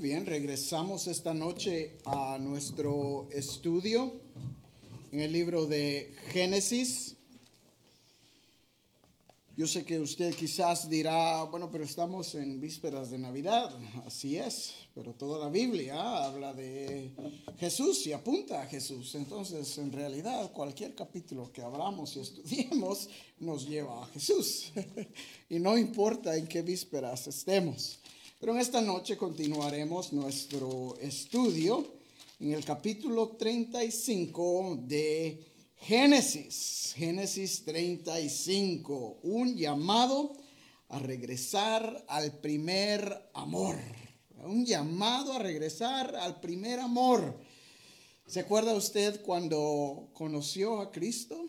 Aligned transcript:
bien, 0.00 0.24
regresamos 0.24 1.06
esta 1.08 1.34
noche 1.34 1.98
a 2.06 2.38
nuestro 2.40 3.28
estudio 3.32 4.14
en 5.12 5.20
el 5.20 5.30
libro 5.30 5.66
de 5.66 6.14
Génesis. 6.28 7.16
Yo 9.58 9.66
sé 9.66 9.84
que 9.84 10.00
usted 10.00 10.34
quizás 10.34 10.88
dirá, 10.88 11.42
bueno, 11.42 11.70
pero 11.70 11.84
estamos 11.84 12.34
en 12.34 12.60
vísperas 12.62 13.10
de 13.10 13.18
Navidad. 13.18 13.76
Así 14.06 14.38
es, 14.38 14.72
pero 14.94 15.12
toda 15.12 15.38
la 15.38 15.50
Biblia 15.50 16.24
habla 16.24 16.54
de 16.54 17.10
Jesús 17.58 18.06
y 18.06 18.14
apunta 18.14 18.62
a 18.62 18.66
Jesús. 18.66 19.14
Entonces, 19.16 19.76
en 19.76 19.92
realidad, 19.92 20.50
cualquier 20.52 20.94
capítulo 20.94 21.52
que 21.52 21.60
abramos 21.60 22.16
y 22.16 22.20
estudiemos 22.20 23.10
nos 23.38 23.68
lleva 23.68 24.02
a 24.02 24.06
Jesús. 24.06 24.72
y 25.50 25.58
no 25.58 25.76
importa 25.76 26.34
en 26.36 26.46
qué 26.46 26.62
vísperas 26.62 27.26
estemos. 27.26 27.99
Pero 28.40 28.54
en 28.54 28.60
esta 28.60 28.80
noche 28.80 29.18
continuaremos 29.18 30.14
nuestro 30.14 30.96
estudio 30.98 31.86
en 32.40 32.54
el 32.54 32.64
capítulo 32.64 33.36
35 33.36 34.78
de 34.84 35.44
Génesis. 35.76 36.94
Génesis 36.96 37.62
35, 37.66 39.18
un 39.24 39.54
llamado 39.54 40.32
a 40.88 40.98
regresar 40.98 42.02
al 42.08 42.32
primer 42.38 43.28
amor. 43.34 43.76
Un 44.42 44.64
llamado 44.64 45.34
a 45.34 45.38
regresar 45.38 46.16
al 46.16 46.40
primer 46.40 46.80
amor. 46.80 47.38
¿Se 48.26 48.40
acuerda 48.40 48.72
usted 48.72 49.20
cuando 49.20 50.08
conoció 50.14 50.80
a 50.80 50.90
Cristo? 50.90 51.46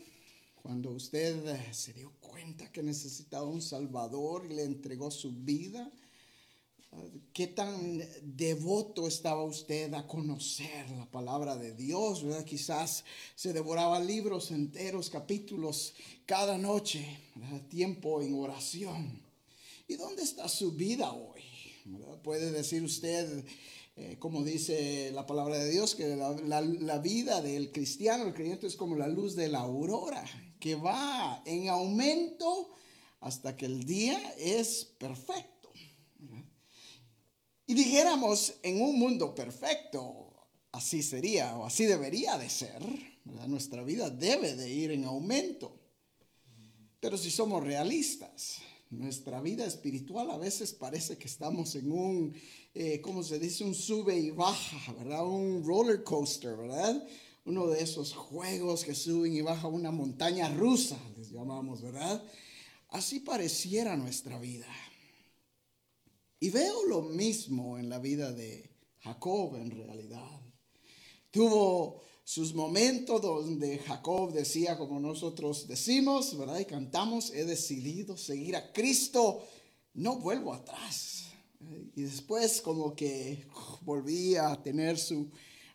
Cuando 0.62 0.92
usted 0.92 1.56
se 1.72 1.94
dio 1.94 2.12
cuenta 2.20 2.70
que 2.70 2.84
necesitaba 2.84 3.46
un 3.46 3.62
Salvador 3.62 4.46
y 4.46 4.56
le 4.56 4.66
entregó 4.66 5.10
su 5.10 5.32
vida 5.32 5.90
qué 7.34 7.48
tan 7.48 8.04
devoto 8.22 9.08
estaba 9.08 9.44
usted 9.44 9.94
a 9.94 10.06
conocer 10.06 10.90
la 10.92 11.10
palabra 11.10 11.56
de 11.56 11.74
Dios, 11.74 12.24
¿verdad? 12.24 12.44
Quizás 12.44 13.06
se 13.36 13.54
devoraba 13.54 14.00
libros 14.00 14.52
enteros, 14.52 15.10
capítulos 15.10 15.94
cada 16.26 16.58
noche, 16.58 17.06
tiempo 17.70 18.22
en 18.22 18.34
oración. 18.36 19.22
¿Y 19.88 19.96
dónde 19.96 20.24
está 20.24 20.50
su 20.50 20.74
vida 20.74 21.14
hoy? 21.14 21.42
Puede 22.24 22.52
decir 22.52 22.84
usted, 22.84 23.44
eh, 23.96 24.18
como 24.20 24.44
dice 24.44 25.12
la 25.14 25.26
palabra 25.26 25.58
de 25.58 25.72
Dios, 25.72 25.96
que 25.96 26.16
la, 26.16 26.62
la 26.62 26.98
vida 27.00 27.42
del 27.42 27.72
cristiano, 27.72 28.26
el 28.26 28.34
creyente 28.34 28.68
es 28.68 28.76
como 28.76 28.96
la 28.96 29.08
luz 29.08 29.36
de 29.36 29.48
la 29.48 29.60
aurora, 29.60 30.24
que 30.60 30.76
va 30.76 31.42
en 31.46 31.70
aumento 31.70 32.70
hasta 33.22 33.56
que 33.56 33.66
el 33.66 33.86
día 33.86 34.20
es 34.38 34.86
perfecto. 34.98 35.51
Y 37.72 37.74
dijéramos, 37.74 38.56
en 38.64 38.82
un 38.82 39.00
mundo 39.00 39.34
perfecto, 39.34 40.30
así 40.74 41.02
sería 41.02 41.56
o 41.56 41.66
así 41.66 41.86
debería 41.86 42.38
de 42.38 42.50
ser. 42.50 42.82
Nuestra 43.48 43.82
vida 43.82 44.10
debe 44.10 44.58
de 44.58 44.70
ir 44.70 44.92
en 44.92 45.06
aumento. 45.06 45.80
Pero 47.00 47.18
si 47.18 47.32
somos 47.32 47.64
realistas, 47.64 48.58
nuestra 48.90 49.40
vida 49.40 49.66
espiritual 49.66 50.32
a 50.32 50.38
veces 50.38 50.74
parece 50.74 51.18
que 51.18 51.30
estamos 51.30 51.74
en 51.76 51.94
un, 51.94 52.36
eh, 52.74 53.00
¿cómo 53.00 53.24
se 53.24 53.40
dice? 53.40 53.64
Un 53.64 53.74
sube 53.74 54.18
y 54.20 54.32
baja, 54.32 54.92
¿verdad? 54.92 55.26
Un 55.26 55.64
roller 55.64 56.04
coaster, 56.04 56.58
¿verdad? 56.58 57.08
Uno 57.46 57.68
de 57.68 57.82
esos 57.82 58.12
juegos 58.14 58.84
que 58.84 58.96
suben 58.96 59.34
y 59.34 59.40
bajan 59.40 59.74
una 59.74 59.92
montaña 59.92 60.50
rusa, 60.50 60.98
les 61.16 61.32
llamamos, 61.32 61.82
¿verdad? 61.82 62.22
Así 62.90 63.22
pareciera 63.22 63.96
nuestra 63.96 64.38
vida. 64.40 64.68
Y 66.44 66.50
veo 66.50 66.86
lo 66.88 67.04
mismo 67.04 67.78
en 67.78 67.88
la 67.88 68.00
vida 68.00 68.32
de 68.32 68.68
Jacob 69.02 69.56
en 69.58 69.70
realidad. 69.70 70.42
Tuvo 71.30 72.02
sus 72.24 72.56
momentos 72.56 73.22
donde 73.22 73.78
Jacob 73.78 74.34
decía, 74.34 74.76
como 74.76 75.00
nosotros 75.00 75.68
decimos, 75.68 76.36
¿verdad? 76.36 76.58
Y 76.58 76.66
cantamos, 76.66 77.30
he 77.30 77.46
decidido 77.46 78.18
seguir 78.18 78.56
a 78.56 78.74
Cristo, 78.74 79.46
no 79.94 80.18
vuelvo 80.18 80.52
atrás. 80.52 81.26
Y 81.96 82.02
después 82.02 82.60
como 82.62 82.96
que 82.96 83.46
volvía 83.82 84.52
a 84.52 84.64
tener 84.64 84.98
su 84.98 85.30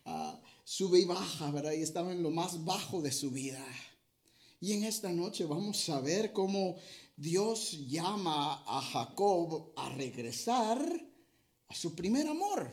uh, 0.05 0.37
sube 0.65 0.99
y 0.99 1.05
baja, 1.05 1.49
¿verdad? 1.49 1.71
Y 1.71 1.81
estaba 1.81 2.11
en 2.11 2.21
lo 2.21 2.29
más 2.29 2.65
bajo 2.65 3.01
de 3.01 3.13
su 3.13 3.31
vida. 3.31 3.65
Y 4.59 4.73
en 4.73 4.83
esta 4.83 5.13
noche 5.13 5.45
vamos 5.45 5.87
a 5.87 6.01
ver 6.01 6.33
cómo 6.33 6.75
Dios 7.17 7.71
llama 7.89 8.63
a 8.67 8.79
Jacob 8.79 9.73
a 9.75 9.89
regresar 9.89 10.79
a 11.67 11.73
su 11.73 11.95
primer 11.95 12.27
amor. 12.27 12.71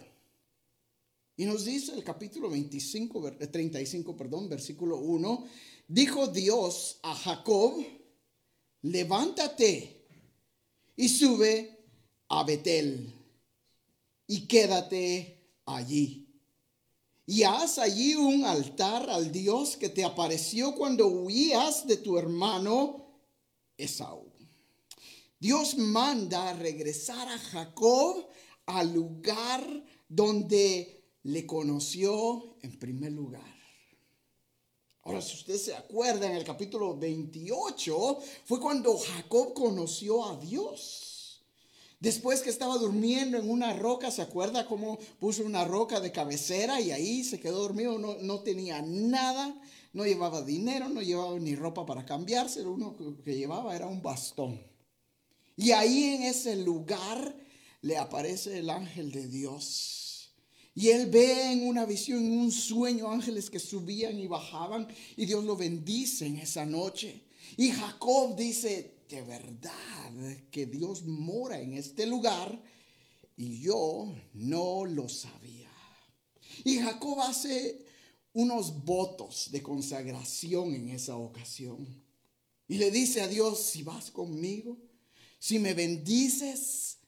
Y 1.34 1.47
nos 1.47 1.65
dice 1.65 1.94
el 1.94 2.05
capítulo 2.05 2.50
25, 2.50 3.32
35, 3.50 4.10
eh, 4.10 4.15
perdón, 4.15 4.50
versículo 4.50 4.99
1, 4.99 5.47
dijo 5.88 6.28
Dios 6.28 6.99
a 7.03 7.15
Jacob, 7.15 7.82
levántate 8.82 10.05
y 10.94 11.09
sube 11.09 11.82
a 12.28 12.44
Betel 12.44 13.15
y 14.26 14.47
quédate 14.47 15.55
allí. 15.65 16.28
Y 17.26 17.44
haz 17.44 17.78
allí 17.78 18.15
un 18.15 18.44
altar 18.44 19.09
al 19.09 19.32
Dios 19.32 19.78
que 19.78 19.88
te 19.88 20.05
apareció 20.05 20.75
cuando 20.75 21.09
huías 21.09 21.87
de 21.87 21.97
tu 21.97 22.19
hermano 22.19 23.06
Esaú. 23.78 24.24
Dios 25.44 25.77
manda 25.77 26.55
regresar 26.55 27.28
a 27.28 27.38
Jacob 27.38 28.27
al 28.65 28.94
lugar 28.94 29.62
donde 30.09 31.05
le 31.25 31.44
conoció 31.44 32.56
en 32.62 32.78
primer 32.78 33.12
lugar. 33.12 33.55
Ahora, 35.03 35.21
si 35.21 35.34
usted 35.34 35.59
se 35.59 35.75
acuerda, 35.75 36.31
en 36.31 36.37
el 36.37 36.44
capítulo 36.44 36.97
28 36.97 38.19
fue 38.47 38.59
cuando 38.59 38.97
Jacob 38.97 39.53
conoció 39.53 40.25
a 40.25 40.41
Dios. 40.41 41.44
Después 42.00 42.41
que 42.41 42.49
estaba 42.49 42.78
durmiendo 42.78 43.37
en 43.37 43.50
una 43.50 43.75
roca, 43.75 44.11
¿se 44.11 44.22
acuerda 44.22 44.66
cómo 44.66 44.99
puso 45.21 45.44
una 45.44 45.66
roca 45.66 46.00
de 46.00 46.11
cabecera 46.11 46.81
y 46.81 46.91
ahí 46.91 47.22
se 47.22 47.38
quedó 47.38 47.61
dormido? 47.61 47.99
No, 47.99 48.16
no 48.22 48.41
tenía 48.41 48.81
nada, 48.81 49.55
no 49.93 50.06
llevaba 50.06 50.41
dinero, 50.41 50.88
no 50.88 51.03
llevaba 51.03 51.38
ni 51.38 51.55
ropa 51.55 51.84
para 51.84 52.06
cambiarse, 52.06 52.62
lo 52.62 52.72
único 52.72 53.22
que 53.22 53.37
llevaba 53.37 53.76
era 53.76 53.87
un 53.87 54.00
bastón. 54.00 54.72
Y 55.56 55.70
ahí 55.70 56.15
en 56.15 56.22
ese 56.22 56.56
lugar 56.56 57.37
le 57.82 57.97
aparece 57.97 58.59
el 58.59 58.70
ángel 58.70 59.12
de 59.12 59.28
Dios. 59.28 60.32
Y 60.75 60.88
él 60.88 61.06
ve 61.06 61.53
en 61.53 61.66
una 61.66 61.84
visión, 61.84 62.25
en 62.25 62.38
un 62.38 62.50
sueño, 62.50 63.10
ángeles 63.10 63.48
que 63.48 63.60
subían 63.60 64.19
y 64.19 64.26
bajaban. 64.26 64.88
Y 65.16 65.26
Dios 65.26 65.44
lo 65.44 65.56
bendice 65.56 66.26
en 66.26 66.38
esa 66.38 66.66
noche. 66.66 67.22
Y 67.56 67.70
Jacob 67.70 68.34
dice, 68.34 69.03
de 69.09 69.22
verdad 69.22 70.37
que 70.50 70.66
Dios 70.66 71.04
mora 71.04 71.60
en 71.60 71.75
este 71.75 72.06
lugar. 72.06 72.60
Y 73.37 73.60
yo 73.60 74.12
no 74.32 74.84
lo 74.84 75.09
sabía. 75.09 75.70
Y 76.64 76.78
Jacob 76.78 77.20
hace 77.20 77.84
unos 78.32 78.84
votos 78.84 79.48
de 79.53 79.62
consagración 79.62 80.75
en 80.75 80.88
esa 80.91 81.16
ocasión. 81.16 81.87
Y 82.66 82.78
le 82.78 82.91
dice 82.91 83.20
a 83.20 83.28
Dios, 83.28 83.60
si 83.60 83.82
vas 83.82 84.10
conmigo, 84.10 84.76
si 85.44 85.59
me 85.59 85.75
bendices, 85.75 87.00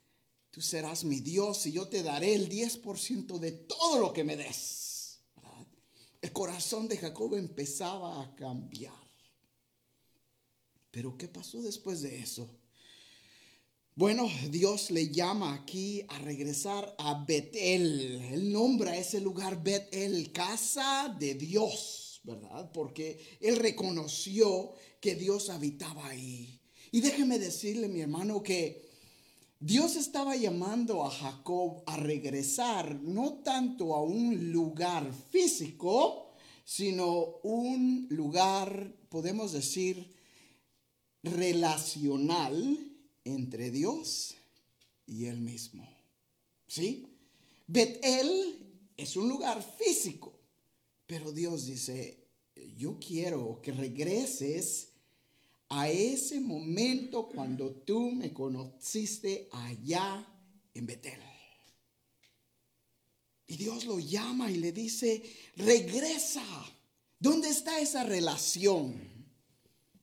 tú 0.50 0.60
serás 0.60 1.04
mi 1.04 1.20
Dios 1.20 1.64
y 1.64 1.72
yo 1.72 1.88
te 1.88 2.02
daré 2.02 2.34
el 2.34 2.50
10% 2.50 3.38
de 3.38 3.52
todo 3.52 3.98
lo 3.98 4.12
que 4.12 4.24
me 4.24 4.36
des. 4.36 5.22
El 6.20 6.34
corazón 6.34 6.86
de 6.86 6.98
Jacob 6.98 7.34
empezaba 7.34 8.22
a 8.22 8.34
cambiar. 8.36 8.92
Pero 10.90 11.16
¿qué 11.16 11.28
pasó 11.28 11.62
después 11.62 12.02
de 12.02 12.18
eso? 12.18 12.60
Bueno, 13.94 14.28
Dios 14.50 14.90
le 14.90 15.08
llama 15.08 15.54
aquí 15.54 16.04
a 16.06 16.18
regresar 16.18 16.94
a 16.98 17.24
Betel. 17.24 18.20
Él 18.34 18.52
nombra 18.52 18.98
ese 18.98 19.18
lugar 19.18 19.62
Betel, 19.62 20.30
casa 20.32 21.16
de 21.18 21.36
Dios, 21.36 22.20
¿verdad? 22.22 22.70
Porque 22.70 23.38
él 23.40 23.56
reconoció 23.56 24.74
que 25.00 25.14
Dios 25.14 25.48
habitaba 25.48 26.08
ahí. 26.08 26.60
Y 26.92 27.00
déjeme 27.00 27.38
decirle, 27.38 27.88
mi 27.88 28.00
hermano, 28.00 28.42
que 28.42 28.86
Dios 29.58 29.96
estaba 29.96 30.36
llamando 30.36 31.04
a 31.04 31.10
Jacob 31.10 31.82
a 31.86 31.96
regresar 31.96 32.94
no 33.02 33.34
tanto 33.42 33.94
a 33.94 34.02
un 34.02 34.52
lugar 34.52 35.10
físico, 35.30 36.34
sino 36.64 37.38
un 37.42 38.06
lugar, 38.10 38.94
podemos 39.08 39.52
decir, 39.52 40.14
relacional 41.22 42.78
entre 43.24 43.70
Dios 43.70 44.34
y 45.06 45.26
él 45.26 45.40
mismo. 45.40 45.88
¿Sí? 46.66 47.06
Betel 47.66 48.58
es 48.96 49.16
un 49.16 49.28
lugar 49.28 49.62
físico, 49.62 50.38
pero 51.06 51.32
Dios 51.32 51.66
dice, 51.66 52.28
yo 52.76 52.98
quiero 52.98 53.60
que 53.62 53.72
regreses 53.72 54.88
a 55.68 55.88
ese 55.88 56.40
momento 56.40 57.28
cuando 57.28 57.70
tú 57.70 58.10
me 58.10 58.32
conociste 58.32 59.48
allá 59.52 60.26
en 60.74 60.86
Betel. 60.86 61.20
Y 63.48 63.56
Dios 63.56 63.84
lo 63.84 63.98
llama 63.98 64.50
y 64.50 64.56
le 64.56 64.72
dice, 64.72 65.22
regresa. 65.56 66.44
¿Dónde 67.18 67.48
está 67.48 67.80
esa 67.80 68.04
relación? 68.04 68.94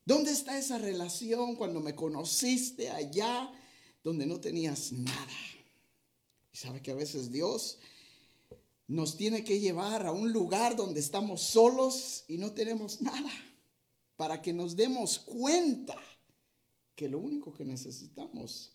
¿Dónde 0.05 0.31
está 0.31 0.57
esa 0.57 0.77
relación 0.77 1.55
cuando 1.55 1.79
me 1.79 1.95
conociste 1.95 2.89
allá 2.89 3.51
donde 4.03 4.25
no 4.25 4.39
tenías 4.39 4.91
nada? 4.91 5.37
Y 6.51 6.57
sabe 6.57 6.81
que 6.81 6.91
a 6.91 6.95
veces 6.95 7.31
Dios 7.31 7.77
nos 8.87 9.15
tiene 9.15 9.43
que 9.43 9.59
llevar 9.59 10.05
a 10.05 10.11
un 10.11 10.31
lugar 10.31 10.75
donde 10.75 10.99
estamos 10.99 11.41
solos 11.41 12.25
y 12.27 12.37
no 12.37 12.51
tenemos 12.51 13.01
nada, 13.01 13.31
para 14.23 14.41
que 14.41 14.53
nos 14.53 14.73
demos 14.73 15.19
cuenta 15.19 16.01
que 16.95 17.09
lo 17.09 17.19
único 17.19 17.53
que 17.53 17.65
necesitamos 17.65 18.71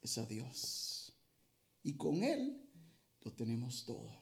es 0.00 0.16
a 0.16 0.24
Dios. 0.24 1.12
Y 1.82 1.96
con 1.96 2.22
Él 2.22 2.56
lo 3.22 3.32
tenemos 3.32 3.84
todo. 3.84 4.12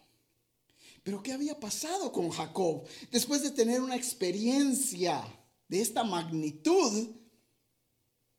Pero 1.03 1.23
¿qué 1.23 1.33
había 1.33 1.61
pasado 1.61 2.11
con 2.11 2.31
Jacob? 2.31 2.87
Después 3.11 3.43
de 3.43 3.51
tener 3.51 3.83
una 3.83 3.95
experiencia 3.95 5.23
de 5.69 5.83
esta 5.83 6.03
magnitud, 6.03 7.11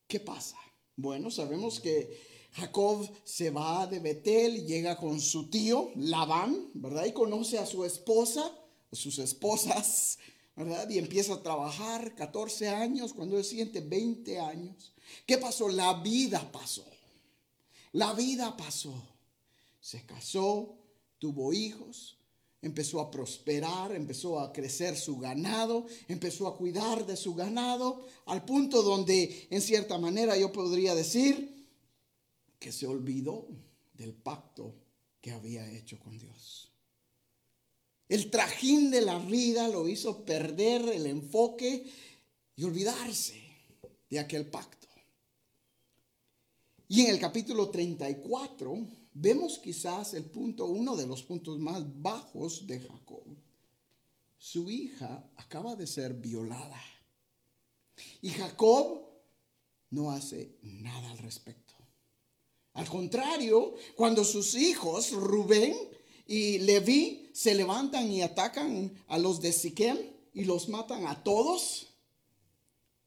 ¿qué 0.07 0.19
pasa? 0.19 0.57
Bueno, 0.95 1.29
sabemos 1.29 1.79
que 1.79 2.49
Jacob 2.53 3.07
se 3.23 3.51
va 3.51 3.85
de 3.85 3.99
Betel 3.99 4.65
llega 4.65 4.97
con 4.97 5.21
su 5.21 5.47
tío 5.47 5.91
Labán, 5.95 6.71
¿verdad? 6.73 7.05
Y 7.05 7.13
conoce 7.13 7.59
a 7.59 7.67
su 7.67 7.85
esposa, 7.85 8.51
sus 8.91 9.19
esposas, 9.19 10.17
Y 10.89 10.97
empieza 10.97 11.33
a 11.33 11.43
trabajar 11.43 12.15
14 12.15 12.69
años, 12.69 13.13
cuando 13.13 13.37
él 13.37 13.43
siente 13.43 13.81
20 13.81 14.39
años. 14.39 14.93
¿Qué 15.25 15.37
pasó? 15.37 15.69
La 15.69 15.93
vida 16.01 16.51
pasó. 16.51 16.85
La 17.93 18.13
vida 18.13 18.55
pasó. 18.55 18.93
Se 19.79 20.05
casó, 20.05 20.75
tuvo 21.17 21.53
hijos, 21.53 22.17
empezó 22.61 22.99
a 22.99 23.09
prosperar, 23.09 23.93
empezó 23.93 24.39
a 24.39 24.53
crecer 24.53 24.95
su 24.95 25.17
ganado, 25.17 25.87
empezó 26.07 26.47
a 26.47 26.55
cuidar 26.55 27.05
de 27.05 27.17
su 27.17 27.33
ganado, 27.33 28.05
al 28.25 28.45
punto 28.45 28.83
donde, 28.83 29.47
en 29.49 29.61
cierta 29.61 29.97
manera, 29.97 30.37
yo 30.37 30.51
podría 30.51 30.93
decir, 30.93 31.67
que 32.59 32.71
se 32.71 32.85
olvidó 32.85 33.47
del 33.95 34.13
pacto 34.13 34.75
que 35.19 35.31
había 35.31 35.69
hecho 35.71 35.99
con 35.99 36.17
Dios. 36.17 36.70
El 38.11 38.29
trajín 38.29 38.91
de 38.91 38.99
la 38.99 39.19
vida 39.19 39.69
lo 39.69 39.87
hizo 39.87 40.25
perder 40.25 40.81
el 40.89 41.05
enfoque 41.05 41.89
y 42.57 42.63
olvidarse 42.65 43.41
de 44.09 44.19
aquel 44.19 44.47
pacto. 44.47 44.89
Y 46.89 47.03
en 47.03 47.11
el 47.11 47.21
capítulo 47.21 47.69
34 47.69 48.85
vemos 49.13 49.59
quizás 49.59 50.13
el 50.13 50.25
punto, 50.25 50.65
uno 50.65 50.97
de 50.97 51.07
los 51.07 51.23
puntos 51.23 51.57
más 51.57 51.85
bajos 52.01 52.67
de 52.67 52.81
Jacob. 52.81 53.23
Su 54.37 54.69
hija 54.69 55.31
acaba 55.37 55.77
de 55.77 55.87
ser 55.87 56.13
violada. 56.13 56.81
Y 58.21 58.31
Jacob 58.31 59.05
no 59.89 60.11
hace 60.11 60.57
nada 60.63 61.11
al 61.11 61.17
respecto. 61.19 61.75
Al 62.73 62.89
contrario, 62.89 63.73
cuando 63.95 64.25
sus 64.25 64.55
hijos, 64.55 65.13
Rubén 65.13 65.77
y 66.31 66.59
Leví, 66.59 67.29
se 67.33 67.53
levantan 67.53 68.09
y 68.09 68.21
atacan 68.21 68.89
a 69.09 69.17
los 69.17 69.41
de 69.41 69.51
Siquem 69.51 69.97
y 70.33 70.45
los 70.45 70.69
matan 70.69 71.05
a 71.05 71.21
todos, 71.25 71.87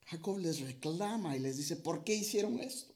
Jacob 0.04 0.38
les 0.38 0.60
reclama 0.60 1.34
y 1.34 1.40
les 1.40 1.56
dice, 1.56 1.76
¿por 1.76 2.04
qué 2.04 2.14
hicieron 2.14 2.60
esto? 2.60 2.92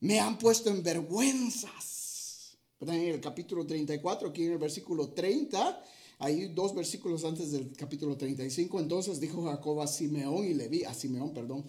Me 0.00 0.18
han 0.18 0.38
puesto 0.38 0.70
en 0.70 0.82
vergüenzas. 0.82 2.58
En 2.80 2.90
el 2.90 3.20
capítulo 3.20 3.64
34, 3.64 4.30
aquí 4.30 4.44
en 4.44 4.52
el 4.52 4.58
versículo 4.58 5.10
30, 5.10 5.84
hay 6.18 6.48
dos 6.48 6.74
versículos 6.74 7.24
antes 7.24 7.52
del 7.52 7.76
capítulo 7.76 8.16
35, 8.16 8.80
entonces 8.80 9.20
dijo 9.20 9.44
Jacob 9.44 9.82
a 9.82 9.86
Simeón 9.86 10.46
y 10.46 10.54
Leví, 10.54 10.82
a 10.82 10.94
Simeón, 10.94 11.32
perdón, 11.32 11.64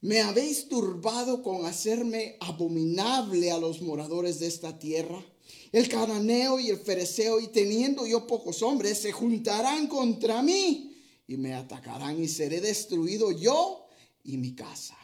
me 0.00 0.20
habéis 0.20 0.68
turbado 0.68 1.44
con 1.44 1.64
hacerme 1.64 2.36
abominable 2.40 3.52
a 3.52 3.58
los 3.58 3.80
moradores 3.82 4.40
de 4.40 4.48
esta 4.48 4.80
tierra. 4.80 5.24
El 5.72 5.88
cananeo 5.88 6.60
y 6.60 6.70
el 6.70 6.78
fereceo, 6.78 7.40
y 7.40 7.48
teniendo 7.48 8.06
yo 8.06 8.26
pocos 8.26 8.62
hombres, 8.62 8.98
se 8.98 9.12
juntarán 9.12 9.88
contra 9.88 10.42
mí 10.42 10.96
y 11.26 11.36
me 11.36 11.54
atacarán 11.54 12.22
y 12.22 12.28
seré 12.28 12.60
destruido 12.60 13.30
yo 13.32 13.86
y 14.22 14.36
mi 14.36 14.54
casa. 14.54 14.96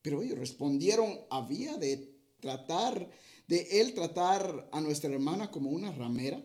Pero 0.00 0.22
ellos 0.22 0.38
respondieron, 0.38 1.20
había 1.30 1.76
de 1.76 2.12
tratar, 2.40 3.08
de 3.46 3.80
él 3.80 3.94
tratar 3.94 4.68
a 4.72 4.80
nuestra 4.80 5.10
hermana 5.10 5.50
como 5.50 5.70
una 5.70 5.92
ramera. 5.92 6.42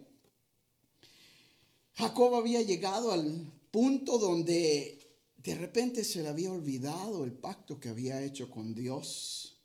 Jacob 1.93 2.35
había 2.35 2.61
llegado 2.61 3.11
al 3.11 3.51
punto 3.71 4.19
donde 4.19 4.99
de 5.37 5.55
repente 5.55 6.03
se 6.03 6.21
le 6.21 6.29
había 6.29 6.51
olvidado 6.51 7.23
el 7.23 7.31
pacto 7.31 7.79
que 7.79 7.89
había 7.89 8.21
hecho 8.21 8.51
con 8.51 8.75
Dios 8.75 9.56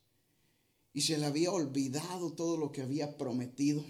y 0.92 1.02
se 1.02 1.18
le 1.18 1.26
había 1.26 1.50
olvidado 1.50 2.32
todo 2.32 2.56
lo 2.56 2.72
que 2.72 2.82
había 2.82 3.16
prometido 3.16 3.84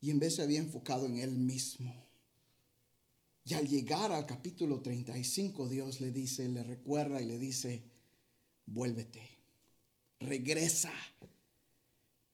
y 0.00 0.10
en 0.10 0.18
vez 0.18 0.36
se 0.36 0.42
había 0.42 0.60
enfocado 0.60 1.06
en 1.06 1.18
él 1.18 1.32
mismo. 1.32 1.92
Y 3.44 3.54
al 3.54 3.66
llegar 3.68 4.12
al 4.12 4.26
capítulo 4.26 4.80
35 4.80 5.68
Dios 5.68 6.00
le 6.00 6.10
dice, 6.10 6.48
le 6.48 6.62
recuerda 6.62 7.20
y 7.20 7.26
le 7.26 7.38
dice, 7.38 7.82
vuélvete, 8.66 9.22
regresa. 10.20 10.92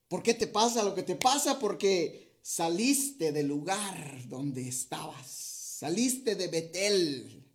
¿Por 0.09 0.23
qué 0.23 0.35
te 0.35 0.47
pasa 0.47 0.83
lo 0.83 0.95
que 0.95 1.03
te 1.03 1.17
pasa? 1.17 1.59
Porque 1.59 2.39
saliste 2.43 3.33
del 3.33 3.47
lugar 3.47 4.29
donde 4.29 4.67
estabas, 4.67 5.27
saliste 5.27 6.35
de 6.35 6.49
Betel, 6.49 7.47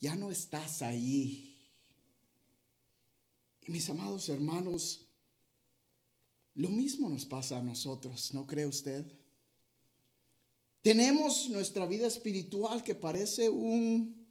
ya 0.00 0.16
no 0.16 0.30
estás 0.30 0.82
ahí. 0.82 1.53
Y 3.66 3.72
mis 3.72 3.88
amados 3.88 4.28
hermanos, 4.28 5.06
lo 6.54 6.68
mismo 6.68 7.08
nos 7.08 7.24
pasa 7.24 7.58
a 7.58 7.62
nosotros, 7.62 8.32
¿no 8.34 8.46
cree 8.46 8.66
usted? 8.66 9.04
Tenemos 10.82 11.48
nuestra 11.48 11.86
vida 11.86 12.06
espiritual 12.06 12.82
que 12.82 12.94
parece 12.94 13.48
un 13.48 14.26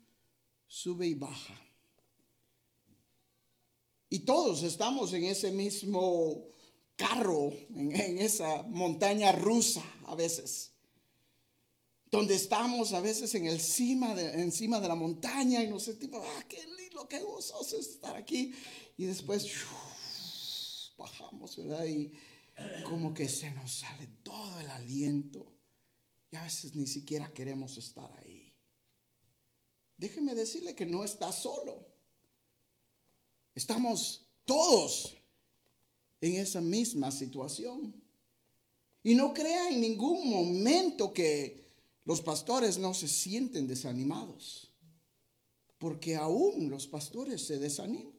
sube 0.68 1.07
y 1.07 1.15
baja. 1.15 1.59
Y 4.09 4.19
todos 4.19 4.62
estamos 4.62 5.12
en 5.13 5.24
ese 5.24 5.51
mismo 5.51 6.45
carro, 6.95 7.51
en, 7.75 8.19
esa 8.19 8.62
montaña 8.63 9.31
rusa 9.31 9.83
a 10.05 10.13
veces 10.13 10.74
donde 12.13 12.36
estamos 12.36 12.93
a 12.93 13.01
veces 13.01 13.34
en 13.34 13.48
el 13.48 13.60
cima 13.60 14.13
de, 14.13 14.39
encima 14.39 14.79
de 14.79 14.88
la 14.88 14.93
montaña 14.93 15.63
y 15.63 15.67
nos 15.67 15.81
sentimos, 15.81 16.22
ah, 16.24 16.46
qué 16.48 16.57
lindo, 16.57 16.82
qué 17.09 17.19
gozoso 17.19 17.77
estar 17.77 18.15
aquí. 18.15 18.53
Y 18.97 19.05
después 19.05 19.47
bajamos, 20.97 21.57
¿verdad? 21.57 21.85
Y 21.85 22.13
como 22.83 23.13
que 23.13 23.27
se 23.27 23.51
nos 23.51 23.71
sale 23.71 24.07
todo 24.23 24.59
el 24.59 24.69
aliento. 24.69 25.53
Y 26.31 26.35
a 26.35 26.43
veces 26.43 26.75
ni 26.75 26.88
siquiera 26.88 27.33
queremos 27.33 27.77
estar 27.77 28.12
ahí. 28.19 28.53
Déjeme 29.97 30.35
decirle 30.35 30.75
que 30.75 30.85
no 30.85 31.03
está 31.03 31.31
solo. 31.31 31.88
Estamos 33.55 34.25
todos 34.45 35.15
en 36.21 36.35
esa 36.35 36.62
misma 36.62 37.12
situación. 37.12 37.93
Y 39.03 39.15
no 39.15 39.33
crea 39.33 39.69
en 39.69 39.81
ningún 39.81 40.29
momento 40.29 41.13
que 41.13 41.63
los 42.05 42.21
pastores 42.21 42.77
no 42.77 42.93
se 42.93 43.07
sienten 43.07 43.67
desanimados, 43.67 44.73
porque 45.83 46.15
aún 46.15 46.69
los 46.69 46.87
pastores 46.87 47.45
se 47.45 47.59
desaniman. 47.59 48.13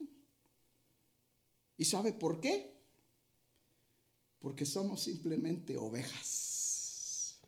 ¿Y 1.79 1.87
sabe 1.87 2.13
por 2.13 2.39
qué? 2.39 2.77
Porque 4.39 4.67
somos 4.67 5.01
simplemente 5.01 5.79
ovejas. 5.79 7.41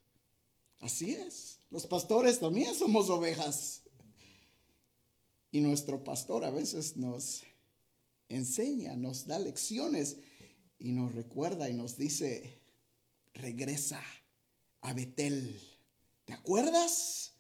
Así 0.81 1.11
es, 1.11 1.59
los 1.71 1.87
pastores 1.87 2.41
también 2.41 2.75
somos 2.75 3.11
ovejas. 3.11 3.83
Y 5.51 5.61
nuestro 5.61 6.03
pastor 6.03 6.47
a 6.47 6.51
veces 6.51 6.97
nos 6.97 7.43
enseña, 8.31 8.97
nos 8.97 9.27
da 9.27 9.39
lecciones 9.39 10.17
y 10.79 10.93
nos 10.93 11.15
recuerda 11.15 11.69
y 11.69 11.75
nos 11.75 11.99
dice, 11.99 12.63
regresa 13.35 14.03
a 14.81 14.95
Betel 14.95 15.61
¿Te 16.25 16.33
acuerdas? 16.33 17.35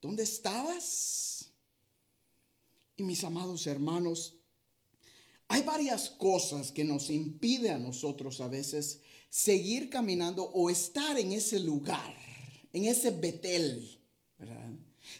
¿Dónde 0.00 0.22
estabas? 0.22 1.47
Y 2.98 3.04
mis 3.04 3.22
amados 3.22 3.64
hermanos, 3.68 4.34
hay 5.46 5.62
varias 5.62 6.10
cosas 6.10 6.72
que 6.72 6.82
nos 6.82 7.10
impiden 7.10 7.72
a 7.72 7.78
nosotros 7.78 8.40
a 8.40 8.48
veces 8.48 9.00
seguir 9.30 9.88
caminando 9.88 10.42
o 10.42 10.68
estar 10.68 11.16
en 11.16 11.30
ese 11.30 11.60
lugar, 11.60 12.12
en 12.72 12.86
ese 12.86 13.12
Betel. 13.12 14.00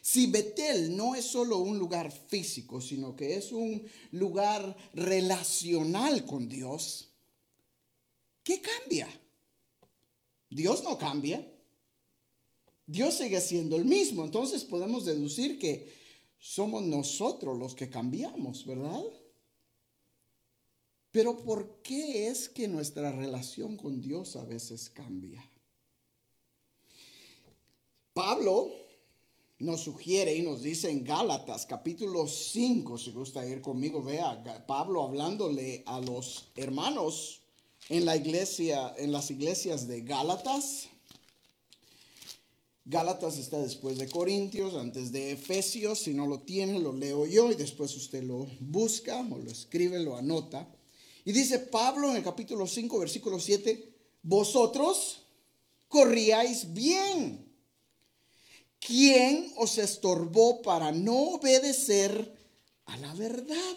Si 0.02 0.26
Betel 0.26 0.96
no 0.96 1.14
es 1.14 1.24
solo 1.24 1.58
un 1.58 1.78
lugar 1.78 2.10
físico, 2.10 2.80
sino 2.80 3.14
que 3.14 3.36
es 3.36 3.52
un 3.52 3.86
lugar 4.10 4.76
relacional 4.92 6.26
con 6.26 6.48
Dios, 6.48 7.12
¿qué 8.42 8.60
cambia? 8.60 9.08
Dios 10.50 10.82
no 10.82 10.98
cambia. 10.98 11.48
Dios 12.86 13.14
sigue 13.14 13.40
siendo 13.40 13.76
el 13.76 13.84
mismo. 13.84 14.24
Entonces 14.24 14.64
podemos 14.64 15.04
deducir 15.04 15.60
que 15.60 15.97
somos 16.38 16.82
nosotros 16.82 17.58
los 17.58 17.74
que 17.74 17.90
cambiamos, 17.90 18.64
¿verdad? 18.66 19.04
Pero 21.10 21.36
¿por 21.36 21.82
qué 21.82 22.28
es 22.28 22.48
que 22.48 22.68
nuestra 22.68 23.12
relación 23.12 23.76
con 23.76 24.00
Dios 24.00 24.36
a 24.36 24.44
veces 24.44 24.90
cambia? 24.90 25.42
Pablo 28.12 28.70
nos 29.58 29.80
sugiere 29.80 30.34
y 30.34 30.42
nos 30.42 30.62
dice 30.62 30.90
en 30.90 31.02
Gálatas 31.02 31.66
capítulo 31.66 32.26
5, 32.26 32.98
si 32.98 33.10
gusta 33.10 33.46
ir 33.46 33.60
conmigo, 33.60 34.02
vea 34.02 34.64
Pablo 34.66 35.02
hablándole 35.02 35.82
a 35.86 36.00
los 36.00 36.50
hermanos 36.54 37.40
en 37.88 38.04
la 38.04 38.16
iglesia, 38.16 38.94
en 38.98 39.10
las 39.12 39.30
iglesias 39.30 39.88
de 39.88 40.02
Gálatas. 40.02 40.88
Gálatas 42.90 43.36
está 43.36 43.58
después 43.58 43.98
de 43.98 44.08
Corintios, 44.08 44.74
antes 44.74 45.12
de 45.12 45.32
Efesios. 45.32 45.98
Si 45.98 46.14
no 46.14 46.26
lo 46.26 46.40
tiene, 46.40 46.78
lo 46.78 46.94
leo 46.94 47.26
yo 47.26 47.52
y 47.52 47.54
después 47.54 47.94
usted 47.94 48.22
lo 48.22 48.48
busca 48.60 49.20
o 49.30 49.36
lo 49.36 49.50
escribe, 49.50 49.98
lo 49.98 50.16
anota. 50.16 50.66
Y 51.26 51.32
dice 51.32 51.58
Pablo 51.58 52.08
en 52.08 52.16
el 52.16 52.22
capítulo 52.22 52.66
5, 52.66 52.98
versículo 52.98 53.38
7, 53.38 53.92
vosotros 54.22 55.20
corríais 55.86 56.72
bien. 56.72 57.52
¿Quién 58.80 59.52
os 59.56 59.76
estorbó 59.76 60.62
para 60.62 60.90
no 60.90 61.34
obedecer 61.34 62.34
a 62.86 62.96
la 62.96 63.12
verdad? 63.12 63.76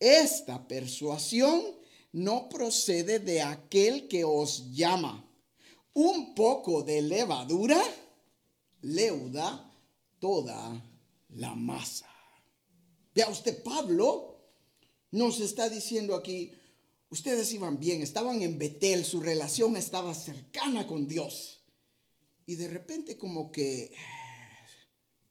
Esta 0.00 0.66
persuasión 0.66 1.62
no 2.12 2.48
procede 2.48 3.18
de 3.18 3.42
aquel 3.42 4.08
que 4.08 4.24
os 4.24 4.70
llama. 4.72 5.23
Un 5.94 6.34
poco 6.34 6.82
de 6.82 7.02
levadura 7.02 7.82
leuda 8.82 9.72
toda 10.18 10.82
la 11.30 11.54
masa. 11.54 12.08
Vea 13.14 13.28
usted, 13.28 13.62
Pablo 13.62 14.34
nos 15.12 15.38
está 15.40 15.68
diciendo 15.68 16.16
aquí, 16.16 16.52
ustedes 17.10 17.52
iban 17.52 17.78
bien, 17.78 18.02
estaban 18.02 18.42
en 18.42 18.58
Betel, 18.58 19.04
su 19.04 19.20
relación 19.20 19.76
estaba 19.76 20.12
cercana 20.14 20.86
con 20.86 21.06
Dios. 21.06 21.60
Y 22.46 22.56
de 22.56 22.68
repente 22.68 23.16
como 23.16 23.52
que 23.52 23.92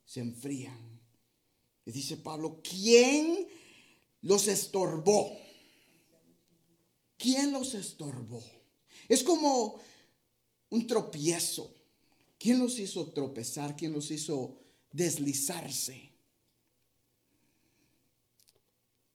se 0.06 0.22
enfrían. 0.22 1.02
Y 1.86 1.92
dice 1.92 2.18
Pablo, 2.18 2.62
¿quién 2.64 3.48
los 4.22 4.48
estorbó? 4.48 5.38
¿Quién 7.18 7.52
los 7.52 7.74
estorbó? 7.74 8.44
Es 9.10 9.24
como 9.24 9.82
un 10.74 10.88
tropiezo. 10.88 11.72
¿Quién 12.40 12.58
los 12.58 12.80
hizo 12.80 13.06
tropezar? 13.12 13.76
¿Quién 13.76 13.94
los 13.94 14.10
hizo 14.10 14.58
deslizarse? 14.92 16.10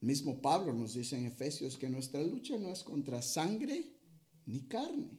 Mismo 0.01 0.41
Pablo 0.41 0.73
nos 0.73 0.95
dice 0.95 1.17
en 1.17 1.27
Efesios 1.27 1.77
que 1.77 1.89
nuestra 1.89 2.23
lucha 2.23 2.57
no 2.59 2.71
es 2.71 2.85
contra 2.85 3.21
sangre 3.21 3.93
ni 4.47 4.61
carne, 4.69 5.11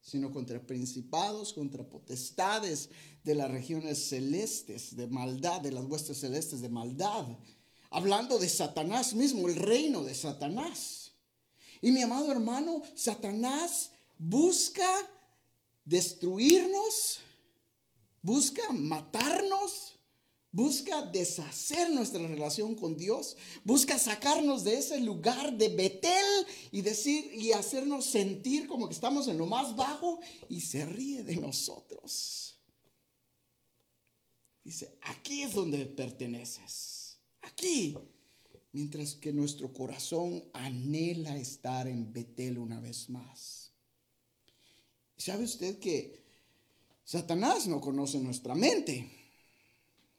sino 0.00 0.32
contra 0.32 0.60
principados, 0.60 1.52
contra 1.52 1.88
potestades 1.88 2.90
de 3.22 3.36
las 3.36 3.48
regiones 3.48 4.08
celestes 4.08 4.96
de 4.96 5.06
maldad, 5.06 5.60
de 5.60 5.70
las 5.70 5.84
huestes 5.84 6.18
celestes 6.18 6.60
de 6.60 6.68
maldad. 6.68 7.28
Hablando 7.90 8.40
de 8.40 8.48
Satanás 8.48 9.14
mismo, 9.14 9.48
el 9.48 9.54
reino 9.54 10.02
de 10.02 10.16
Satanás. 10.16 11.12
Y 11.80 11.92
mi 11.92 12.02
amado 12.02 12.32
hermano, 12.32 12.82
Satanás 12.96 13.92
busca 14.18 14.84
destruirnos, 15.84 17.20
busca 18.22 18.72
matarnos, 18.72 19.98
busca 20.52 21.02
deshacer 21.02 21.90
nuestra 21.90 22.26
relación 22.26 22.74
con 22.74 22.96
Dios, 22.96 23.36
busca 23.64 23.98
sacarnos 23.98 24.64
de 24.64 24.78
ese 24.78 25.00
lugar 25.00 25.56
de 25.56 25.68
Betel 25.68 26.46
y 26.72 26.82
decir 26.82 27.32
y 27.34 27.52
hacernos 27.52 28.06
sentir 28.06 28.66
como 28.66 28.88
que 28.88 28.94
estamos 28.94 29.28
en 29.28 29.38
lo 29.38 29.46
más 29.46 29.76
bajo 29.76 30.20
y 30.48 30.60
se 30.60 30.84
ríe 30.84 31.22
de 31.22 31.36
nosotros. 31.36 32.58
Dice, 34.62 34.98
aquí 35.02 35.42
es 35.42 35.54
donde 35.54 35.86
perteneces. 35.86 37.18
Aquí 37.42 37.96
mientras 38.72 39.14
que 39.14 39.32
nuestro 39.32 39.72
corazón 39.72 40.44
anhela 40.52 41.36
estar 41.36 41.88
en 41.88 42.12
Betel 42.12 42.58
una 42.58 42.80
vez 42.80 43.08
más. 43.08 43.69
¿Sabe 45.20 45.44
usted 45.44 45.78
que 45.78 46.18
Satanás 47.04 47.66
no 47.66 47.78
conoce 47.78 48.18
nuestra 48.20 48.54
mente? 48.54 49.10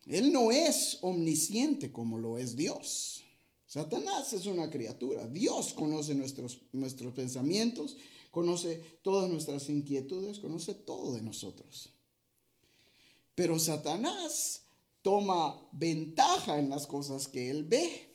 Él 0.05 0.31
no 0.31 0.51
es 0.51 0.99
omnisciente 1.01 1.91
como 1.91 2.19
lo 2.19 2.37
es 2.37 2.55
Dios. 2.55 3.23
Satanás 3.65 4.31
es 4.33 4.45
una 4.45 4.69
criatura. 4.69 5.27
Dios 5.27 5.73
conoce 5.73 6.13
nuestros, 6.13 6.61
nuestros 6.71 7.15
pensamientos, 7.15 7.97
conoce 8.29 8.75
todas 9.01 9.27
nuestras 9.27 9.69
inquietudes, 9.69 10.37
conoce 10.37 10.75
todo 10.75 11.15
de 11.15 11.23
nosotros. 11.23 11.89
Pero 13.33 13.57
Satanás 13.57 14.61
toma 15.01 15.67
ventaja 15.71 16.59
en 16.59 16.69
las 16.69 16.85
cosas 16.85 17.27
que 17.27 17.49
él 17.49 17.63
ve. 17.63 18.10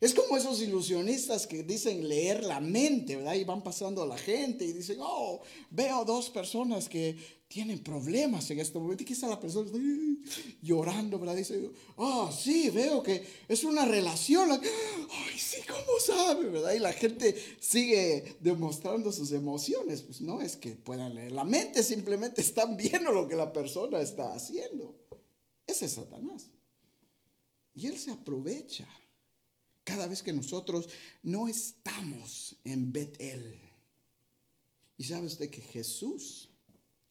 Es 0.00 0.14
como 0.14 0.38
esos 0.38 0.62
ilusionistas 0.62 1.46
que 1.46 1.62
dicen 1.62 2.08
leer 2.08 2.42
la 2.42 2.58
mente, 2.58 3.16
¿verdad? 3.16 3.34
Y 3.34 3.44
van 3.44 3.62
pasando 3.62 4.02
a 4.02 4.06
la 4.06 4.16
gente 4.16 4.64
y 4.64 4.72
dicen, 4.72 4.96
oh, 5.00 5.42
veo 5.68 6.06
dos 6.06 6.30
personas 6.30 6.88
que 6.88 7.16
tienen 7.48 7.80
problemas 7.80 8.50
en 8.50 8.60
este 8.60 8.78
momento. 8.78 9.02
Y 9.02 9.06
quizá 9.06 9.28
la 9.28 9.38
persona 9.38 9.66
está 9.66 9.78
llorando, 10.62 11.18
¿verdad? 11.18 11.36
Dice, 11.36 11.68
oh, 11.96 12.32
sí, 12.32 12.70
veo 12.70 13.02
que 13.02 13.22
es 13.46 13.62
una 13.62 13.84
relación. 13.84 14.50
Ay, 14.52 15.38
sí, 15.38 15.58
¿cómo 15.68 16.00
sabe, 16.00 16.48
verdad? 16.48 16.72
Y 16.72 16.78
la 16.78 16.94
gente 16.94 17.34
sigue 17.60 18.36
demostrando 18.40 19.12
sus 19.12 19.32
emociones. 19.32 20.00
Pues 20.00 20.22
no 20.22 20.40
es 20.40 20.56
que 20.56 20.70
puedan 20.76 21.14
leer 21.14 21.32
la 21.32 21.44
mente, 21.44 21.82
simplemente 21.82 22.40
están 22.40 22.74
viendo 22.74 23.12
lo 23.12 23.28
que 23.28 23.36
la 23.36 23.52
persona 23.52 24.00
está 24.00 24.32
haciendo. 24.32 24.96
Ese 25.66 25.84
es 25.84 25.92
Satanás. 25.92 26.46
Y 27.74 27.86
él 27.86 27.98
se 27.98 28.12
aprovecha 28.12 28.88
cada 29.84 30.06
vez 30.06 30.22
que 30.22 30.32
nosotros 30.32 30.88
no 31.22 31.48
estamos 31.48 32.56
en 32.64 32.92
Betel. 32.92 33.58
Y 34.96 35.04
sabe 35.04 35.26
usted 35.26 35.50
que 35.50 35.62
Jesús 35.62 36.48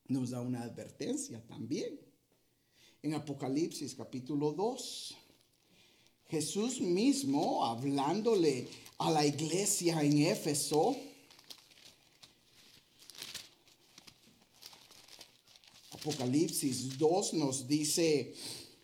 nos 0.08 0.32
da 0.32 0.42
una 0.42 0.64
advertencia 0.64 1.42
también. 1.48 2.00
En 3.02 3.14
Apocalipsis 3.14 3.96
capítulo 3.96 4.52
2, 4.52 5.16
Jesús 6.28 6.82
mismo 6.82 7.66
hablándole 7.66 8.68
a 8.98 9.10
la 9.10 9.26
iglesia 9.26 10.02
en 10.04 10.20
Éfeso, 10.20 10.96
Apocalipsis 15.92 16.98
2 16.98 17.34
nos 17.34 17.68
dice, 17.68 18.34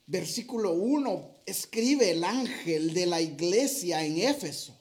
versículo 0.07 0.74
1, 0.74 1.41
escribe 1.45 2.12
el 2.12 2.24
ángel 2.24 2.93
de 2.93 3.05
la 3.05 3.21
iglesia 3.21 4.05
en 4.05 4.17
Éfeso. 4.17 4.75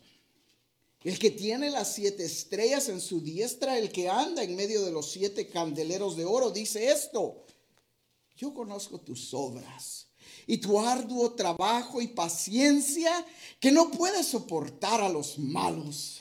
El 1.03 1.19
que 1.19 1.31
tiene 1.31 1.69
las 1.69 1.95
siete 1.95 2.25
estrellas 2.25 2.89
en 2.89 3.01
su 3.01 3.21
diestra, 3.21 3.79
el 3.79 3.93
que 3.93 4.09
anda 4.09 4.43
en 4.43 4.57
medio 4.57 4.83
de 4.85 4.91
los 4.91 5.11
siete 5.13 5.49
candeleros 5.49 6.17
de 6.17 6.25
oro, 6.25 6.51
dice 6.51 6.91
esto. 6.91 7.45
Yo 8.37 8.55
conozco 8.55 8.99
tus 8.99 9.33
obras 9.35 10.07
y 10.47 10.59
tu 10.59 10.79
arduo 10.81 11.33
trabajo 11.33 12.01
y 12.01 12.09
paciencia 12.09 13.25
que 13.61 13.71
no 13.71 13.91
puedes 13.91 14.29
soportar 14.29 15.03
a 15.03 15.09
los 15.09 15.39
malos. 15.39 16.21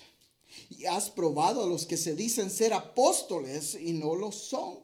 Y 0.70 0.86
has 0.86 1.10
probado 1.10 1.64
a 1.64 1.68
los 1.68 1.86
que 1.86 1.98
se 1.98 2.16
dicen 2.16 2.50
ser 2.50 2.74
apóstoles 2.74 3.76
y 3.76 3.94
no 3.94 4.16
lo 4.16 4.32
son. 4.32 4.80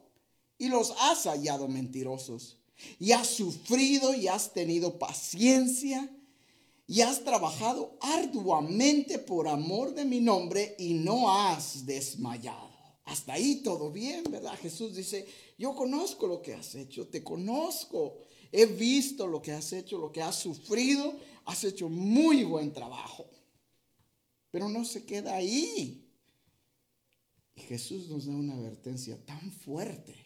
Y 0.56 0.68
los 0.68 0.94
has 0.98 1.24
hallado 1.24 1.68
mentirosos 1.68 2.59
y 2.98 3.12
has 3.12 3.28
sufrido 3.28 4.14
y 4.14 4.28
has 4.28 4.52
tenido 4.52 4.98
paciencia 4.98 6.08
y 6.86 7.02
has 7.02 7.22
trabajado 7.22 7.96
arduamente 8.00 9.20
por 9.20 9.46
amor 9.46 9.94
de 9.94 10.04
mi 10.04 10.20
nombre 10.20 10.74
y 10.78 10.94
no 10.94 11.30
has 11.30 11.86
desmayado. 11.86 12.68
Hasta 13.04 13.34
ahí 13.34 13.62
todo 13.62 13.90
bien, 13.90 14.24
¿verdad? 14.30 14.58
Jesús 14.58 14.96
dice, 14.96 15.26
yo 15.56 15.74
conozco 15.74 16.26
lo 16.26 16.42
que 16.42 16.54
has 16.54 16.74
hecho, 16.74 17.06
te 17.06 17.22
conozco, 17.22 18.18
he 18.50 18.66
visto 18.66 19.26
lo 19.26 19.40
que 19.40 19.52
has 19.52 19.72
hecho, 19.72 19.98
lo 19.98 20.10
que 20.10 20.22
has 20.22 20.36
sufrido, 20.36 21.14
has 21.44 21.64
hecho 21.64 21.88
muy 21.88 22.42
buen 22.42 22.72
trabajo. 22.72 23.30
Pero 24.50 24.68
no 24.68 24.84
se 24.84 25.04
queda 25.04 25.36
ahí. 25.36 26.08
Y 27.54 27.60
Jesús 27.60 28.08
nos 28.08 28.26
da 28.26 28.32
una 28.32 28.54
advertencia 28.54 29.16
tan 29.24 29.52
fuerte 29.52 30.19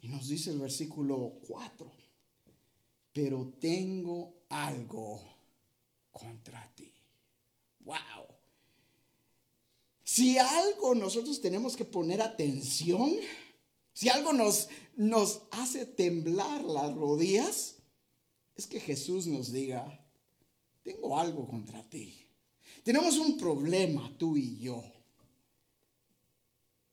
y 0.00 0.08
nos 0.08 0.28
dice 0.28 0.50
el 0.50 0.58
versículo 0.58 1.38
4, 1.46 1.90
pero 3.12 3.52
tengo 3.60 4.44
algo 4.48 5.20
contra 6.10 6.70
ti. 6.74 6.92
Wow. 7.80 8.26
Si 10.04 10.38
algo 10.38 10.94
nosotros 10.94 11.40
tenemos 11.40 11.76
que 11.76 11.84
poner 11.84 12.22
atención, 12.22 13.12
si 13.92 14.08
algo 14.08 14.32
nos, 14.32 14.68
nos 14.96 15.42
hace 15.50 15.84
temblar 15.84 16.62
las 16.64 16.94
rodillas, 16.94 17.76
es 18.56 18.66
que 18.66 18.80
Jesús 18.80 19.26
nos 19.26 19.52
diga, 19.52 20.04
tengo 20.82 21.18
algo 21.18 21.46
contra 21.46 21.82
ti. 21.88 22.26
Tenemos 22.82 23.18
un 23.18 23.36
problema 23.36 24.12
tú 24.16 24.36
y 24.36 24.58
yo. 24.58 24.82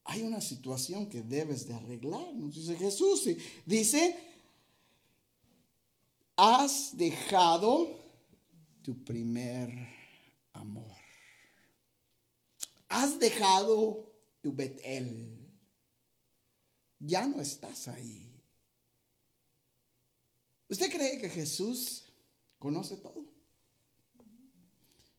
Hay 0.05 0.21
una 0.21 0.39
situación 0.39 1.09
que 1.09 1.21
debes 1.21 1.67
de 1.67 1.73
arreglar. 1.73 2.33
Nos 2.33 2.55
dice 2.55 2.75
Jesús. 2.75 3.27
Dice, 3.65 4.15
has 6.35 6.95
dejado 6.95 7.99
tu 8.83 9.03
primer 9.03 9.69
amor. 10.53 10.95
Has 12.87 13.19
dejado 13.19 14.11
tu 14.41 14.53
Betel. 14.53 15.39
Ya 16.99 17.27
no 17.27 17.41
estás 17.41 17.87
ahí. 17.87 18.31
¿Usted 20.69 20.91
cree 20.91 21.19
que 21.19 21.29
Jesús 21.29 22.03
conoce 22.59 22.97
todo? 22.97 23.25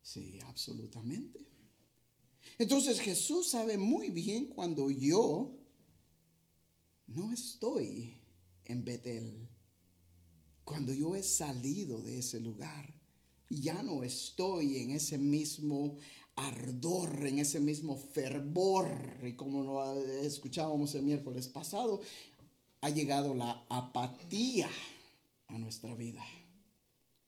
Sí, 0.03 0.39
absolutamente. 0.47 1.46
Entonces 2.59 3.01
Jesús 3.01 3.49
sabe 3.49 3.77
muy 3.77 4.11
bien 4.11 4.47
cuando 4.47 4.91
yo 4.91 5.53
no 7.07 7.33
estoy 7.33 8.19
en 8.65 8.85
Betel, 8.85 9.49
cuando 10.65 10.93
yo 10.93 11.15
he 11.15 11.23
salido 11.23 12.03
de 12.03 12.19
ese 12.19 12.41
lugar 12.41 12.97
ya 13.49 13.83
no 13.83 14.03
estoy 14.03 14.79
en 14.79 14.91
ese 14.91 15.19
mismo 15.19 15.97
ardor, 16.35 17.27
en 17.27 17.39
ese 17.39 17.61
mismo 17.61 17.97
fervor, 17.97 18.89
y 19.23 19.33
como 19.35 19.63
lo 19.63 19.95
escuchábamos 20.21 20.95
el 20.95 21.03
miércoles 21.03 21.49
pasado, 21.49 22.01
ha 22.81 22.91
llegado 22.91 23.35
la 23.35 23.65
apatía 23.69 24.69
a 25.49 25.59
nuestra 25.59 25.95
vida. 25.95 26.25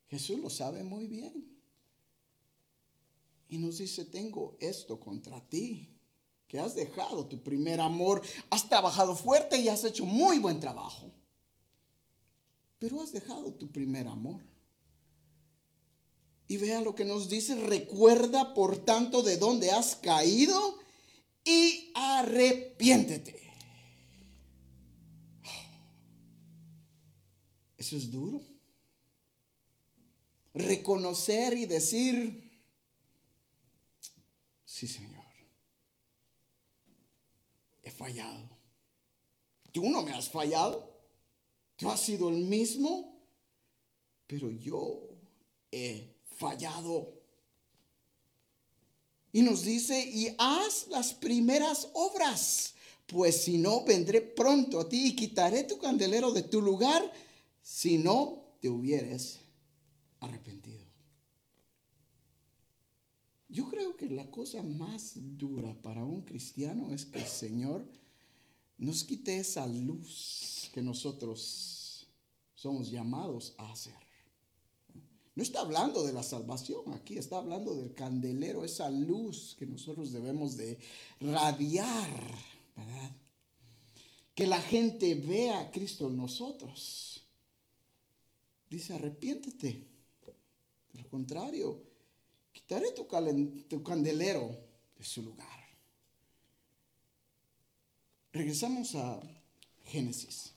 Jesús 0.08 0.38
lo 0.40 0.50
sabe 0.50 0.82
muy 0.82 1.06
bien. 1.06 1.47
Y 3.48 3.58
nos 3.58 3.78
dice, 3.78 4.04
tengo 4.04 4.56
esto 4.60 5.00
contra 5.00 5.40
ti, 5.48 5.98
que 6.46 6.58
has 6.58 6.74
dejado 6.74 7.26
tu 7.26 7.42
primer 7.42 7.80
amor, 7.80 8.22
has 8.50 8.68
trabajado 8.68 9.16
fuerte 9.16 9.58
y 9.58 9.68
has 9.68 9.84
hecho 9.84 10.04
muy 10.04 10.38
buen 10.38 10.60
trabajo, 10.60 11.12
pero 12.78 13.02
has 13.02 13.12
dejado 13.12 13.52
tu 13.54 13.70
primer 13.70 14.06
amor. 14.06 14.42
Y 16.46 16.56
vea 16.56 16.80
lo 16.80 16.94
que 16.94 17.04
nos 17.04 17.28
dice, 17.28 17.54
recuerda 17.56 18.54
por 18.54 18.78
tanto 18.78 19.22
de 19.22 19.36
dónde 19.36 19.70
has 19.70 19.96
caído 19.96 20.78
y 21.44 21.92
arrepiéntete. 21.94 23.38
Eso 27.76 27.96
es 27.96 28.10
duro. 28.10 28.42
Reconocer 30.54 31.56
y 31.56 31.66
decir, 31.66 32.47
Sí, 34.78 34.86
Señor. 34.86 35.24
He 37.82 37.90
fallado. 37.90 38.48
Tú 39.72 39.90
no 39.90 40.02
me 40.02 40.12
has 40.12 40.28
fallado. 40.28 40.88
Tú 41.74 41.90
has 41.90 41.98
sido 41.98 42.28
el 42.28 42.44
mismo. 42.44 43.20
Pero 44.28 44.48
yo 44.50 45.00
he 45.72 46.14
fallado. 46.36 47.12
Y 49.32 49.42
nos 49.42 49.62
dice, 49.62 49.98
y 50.00 50.32
haz 50.38 50.86
las 50.86 51.12
primeras 51.12 51.88
obras, 51.94 52.74
pues 53.08 53.42
si 53.42 53.58
no, 53.58 53.84
vendré 53.84 54.20
pronto 54.20 54.78
a 54.78 54.88
ti 54.88 55.08
y 55.08 55.16
quitaré 55.16 55.64
tu 55.64 55.78
candelero 55.78 56.30
de 56.30 56.44
tu 56.44 56.62
lugar, 56.62 57.12
si 57.60 57.98
no 57.98 58.54
te 58.60 58.68
hubieres 58.68 59.40
arrepentido. 60.20 60.87
Yo 63.48 63.68
creo 63.70 63.96
que 63.96 64.10
la 64.10 64.30
cosa 64.30 64.62
más 64.62 65.12
dura 65.14 65.74
para 65.80 66.04
un 66.04 66.22
cristiano 66.22 66.92
es 66.92 67.06
que 67.06 67.18
el 67.18 67.26
Señor 67.26 67.88
nos 68.76 69.04
quite 69.04 69.38
esa 69.38 69.66
luz 69.66 70.70
que 70.72 70.82
nosotros 70.82 72.06
somos 72.54 72.90
llamados 72.90 73.54
a 73.56 73.72
hacer. 73.72 73.94
No 75.34 75.42
está 75.42 75.60
hablando 75.60 76.04
de 76.04 76.12
la 76.12 76.22
salvación 76.22 76.92
aquí, 76.92 77.16
está 77.16 77.38
hablando 77.38 77.74
del 77.74 77.94
candelero, 77.94 78.64
esa 78.64 78.90
luz 78.90 79.54
que 79.58 79.66
nosotros 79.66 80.12
debemos 80.12 80.56
de 80.56 80.78
radiar, 81.20 82.34
¿verdad? 82.76 83.16
Que 84.34 84.46
la 84.46 84.60
gente 84.60 85.14
vea 85.14 85.60
a 85.60 85.70
Cristo 85.70 86.08
en 86.08 86.16
nosotros. 86.16 87.22
Dice, 88.68 88.94
arrepiéntete. 88.94 89.86
De 90.92 91.02
lo 91.02 91.08
contrario, 91.08 91.87
quitaré 92.68 92.92
tu, 92.92 93.06
tu 93.66 93.82
candelero 93.82 94.54
de 94.98 95.02
su 95.04 95.22
lugar. 95.22 95.46
Regresamos 98.30 98.94
a 98.94 99.20
Génesis. 99.84 100.52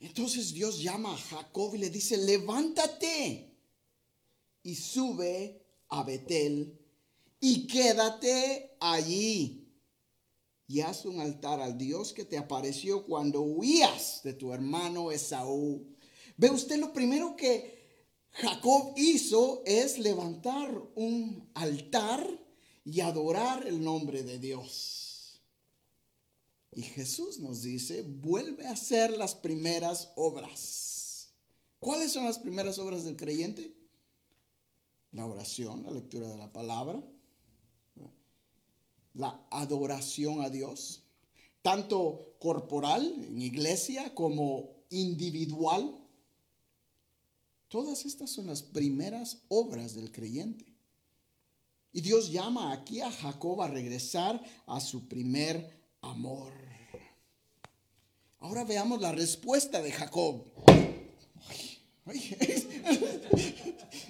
Entonces 0.00 0.54
Dios 0.54 0.82
llama 0.82 1.12
a 1.12 1.18
Jacob 1.18 1.74
y 1.74 1.78
le 1.78 1.90
dice, 1.90 2.16
levántate 2.16 3.54
y 4.62 4.74
sube 4.74 5.62
a 5.88 6.04
Betel 6.04 6.78
y 7.40 7.66
quédate 7.66 8.76
allí 8.80 9.65
y 10.68 10.80
haz 10.80 11.04
un 11.04 11.20
altar 11.20 11.60
al 11.60 11.78
Dios 11.78 12.12
que 12.12 12.24
te 12.24 12.38
apareció 12.38 13.04
cuando 13.04 13.40
huías 13.40 14.20
de 14.24 14.34
tu 14.34 14.52
hermano 14.52 15.12
Esaú. 15.12 15.86
Ve 16.36 16.50
usted 16.50 16.78
lo 16.78 16.92
primero 16.92 17.36
que 17.36 17.76
Jacob 18.32 18.92
hizo 18.96 19.62
es 19.64 19.98
levantar 19.98 20.76
un 20.94 21.48
altar 21.54 22.28
y 22.84 23.00
adorar 23.00 23.66
el 23.66 23.82
nombre 23.82 24.22
de 24.22 24.38
Dios. 24.38 25.40
Y 26.72 26.82
Jesús 26.82 27.38
nos 27.38 27.62
dice, 27.62 28.02
vuelve 28.02 28.66
a 28.66 28.72
hacer 28.72 29.16
las 29.16 29.34
primeras 29.34 30.12
obras. 30.16 31.30
¿Cuáles 31.78 32.12
son 32.12 32.24
las 32.24 32.38
primeras 32.38 32.78
obras 32.78 33.04
del 33.04 33.16
creyente? 33.16 33.74
La 35.12 35.24
oración, 35.24 35.84
la 35.84 35.90
lectura 35.90 36.28
de 36.28 36.36
la 36.36 36.52
palabra, 36.52 37.02
la 39.16 39.46
adoración 39.50 40.42
a 40.42 40.50
Dios, 40.50 41.02
tanto 41.62 42.36
corporal 42.38 43.04
en 43.28 43.42
iglesia 43.42 44.14
como 44.14 44.70
individual. 44.90 45.98
Todas 47.68 48.06
estas 48.06 48.30
son 48.30 48.46
las 48.46 48.62
primeras 48.62 49.38
obras 49.48 49.94
del 49.94 50.12
creyente. 50.12 50.64
Y 51.92 52.02
Dios 52.02 52.30
llama 52.30 52.72
aquí 52.72 53.00
a 53.00 53.10
Jacob 53.10 53.62
a 53.62 53.68
regresar 53.68 54.42
a 54.66 54.80
su 54.80 55.08
primer 55.08 55.80
amor. 56.02 56.52
Ahora 58.38 58.64
veamos 58.64 59.00
la 59.00 59.12
respuesta 59.12 59.80
de 59.82 59.92
Jacob. 59.92 60.44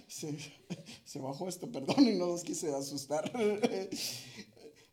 se, 0.09 1.19
bajó 1.21 1.49
esto, 1.49 1.71
perdón, 1.71 2.09
y 2.09 2.17
no 2.17 2.27
los 2.27 2.43
quise 2.43 2.75
asustar. 2.75 3.31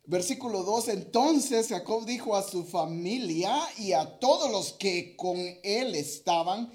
Versículo 0.06 0.64
2, 0.64 0.90
entonces 0.90 1.70
Jacob 1.70 2.06
dijo 2.06 2.36
a 2.36 2.44
su 2.44 2.66
familia 2.66 3.58
y 3.78 3.94
a 3.94 4.20
todos 4.20 4.52
los 4.52 4.74
que 4.74 5.16
con 5.16 5.38
él 5.64 5.96
estaban, 5.96 6.70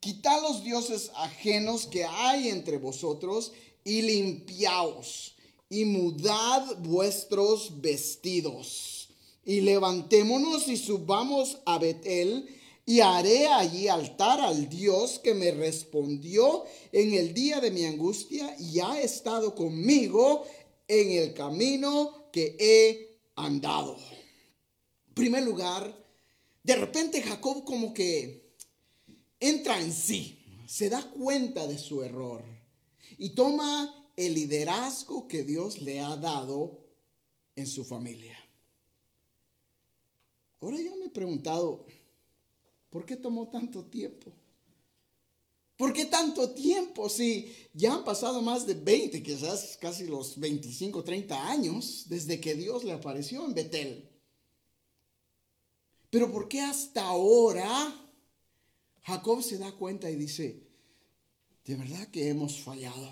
quitad 0.00 0.42
los 0.42 0.62
dioses 0.62 1.10
ajenos 1.16 1.86
que 1.86 2.04
hay 2.04 2.50
entre 2.50 2.76
vosotros 2.76 3.52
y 3.84 4.02
limpiaos 4.02 5.34
y 5.70 5.86
mudad 5.86 6.76
vuestros 6.80 7.80
vestidos. 7.80 9.08
Y 9.46 9.62
levantémonos 9.62 10.68
y 10.68 10.76
subamos 10.76 11.58
a 11.64 11.78
Betel 11.78 12.46
y 12.84 13.00
haré 13.00 13.48
allí 13.48 13.88
altar 13.88 14.40
al 14.40 14.68
Dios 14.68 15.18
que 15.18 15.32
me 15.32 15.52
respondió 15.52 16.64
en 16.92 17.14
el 17.14 17.32
día 17.32 17.60
de 17.60 17.70
mi 17.70 17.86
angustia 17.86 18.54
y 18.58 18.80
ha 18.80 19.00
estado 19.00 19.54
conmigo 19.54 20.44
en 20.88 21.12
el 21.12 21.34
camino 21.34 22.28
que 22.32 22.56
he 22.58 23.18
andado. 23.36 23.96
En 25.08 25.14
primer 25.14 25.42
lugar, 25.42 26.04
de 26.62 26.76
repente 26.76 27.22
Jacob 27.22 27.64
como 27.64 27.94
que 27.94 28.54
entra 29.40 29.80
en 29.80 29.92
sí, 29.92 30.38
se 30.66 30.88
da 30.88 31.02
cuenta 31.10 31.66
de 31.66 31.78
su 31.78 32.02
error 32.02 32.42
y 33.18 33.30
toma 33.30 34.10
el 34.16 34.34
liderazgo 34.34 35.28
que 35.28 35.44
Dios 35.44 35.80
le 35.80 36.00
ha 36.00 36.16
dado 36.16 36.80
en 37.56 37.66
su 37.66 37.84
familia. 37.84 38.36
Ahora 40.60 40.80
yo 40.80 40.96
me 40.96 41.06
he 41.06 41.10
preguntado, 41.10 41.84
¿por 42.90 43.04
qué 43.04 43.16
tomó 43.16 43.48
tanto 43.48 43.84
tiempo? 43.84 44.32
¿Por 45.84 45.92
qué 45.92 46.06
tanto 46.06 46.48
tiempo 46.48 47.10
si 47.10 47.54
ya 47.74 47.92
han 47.92 48.04
pasado 48.04 48.40
más 48.40 48.66
de 48.66 48.72
20, 48.72 49.22
quizás 49.22 49.76
casi 49.78 50.06
los 50.06 50.40
25, 50.40 51.04
30 51.04 51.50
años 51.50 52.04
desde 52.06 52.40
que 52.40 52.54
Dios 52.54 52.84
le 52.84 52.92
apareció 52.92 53.44
en 53.44 53.52
Betel? 53.52 54.08
Pero 56.08 56.32
¿por 56.32 56.48
qué 56.48 56.62
hasta 56.62 57.02
ahora 57.02 57.68
Jacob 59.02 59.42
se 59.42 59.58
da 59.58 59.72
cuenta 59.72 60.10
y 60.10 60.16
dice, 60.16 60.66
de 61.66 61.74
verdad 61.74 62.08
que 62.08 62.30
hemos 62.30 62.60
fallado? 62.60 63.10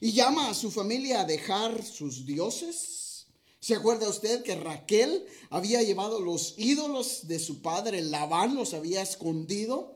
Y 0.00 0.10
llama 0.10 0.50
a 0.50 0.54
su 0.54 0.72
familia 0.72 1.20
a 1.20 1.26
dejar 1.26 1.84
sus 1.84 2.26
dioses. 2.26 3.28
¿Se 3.60 3.76
acuerda 3.76 4.08
usted 4.08 4.42
que 4.42 4.56
Raquel 4.56 5.24
había 5.50 5.80
llevado 5.84 6.20
los 6.20 6.54
ídolos 6.58 7.28
de 7.28 7.38
su 7.38 7.62
padre 7.62 8.02
Labán, 8.02 8.56
los 8.56 8.74
había 8.74 9.00
escondido? 9.00 9.95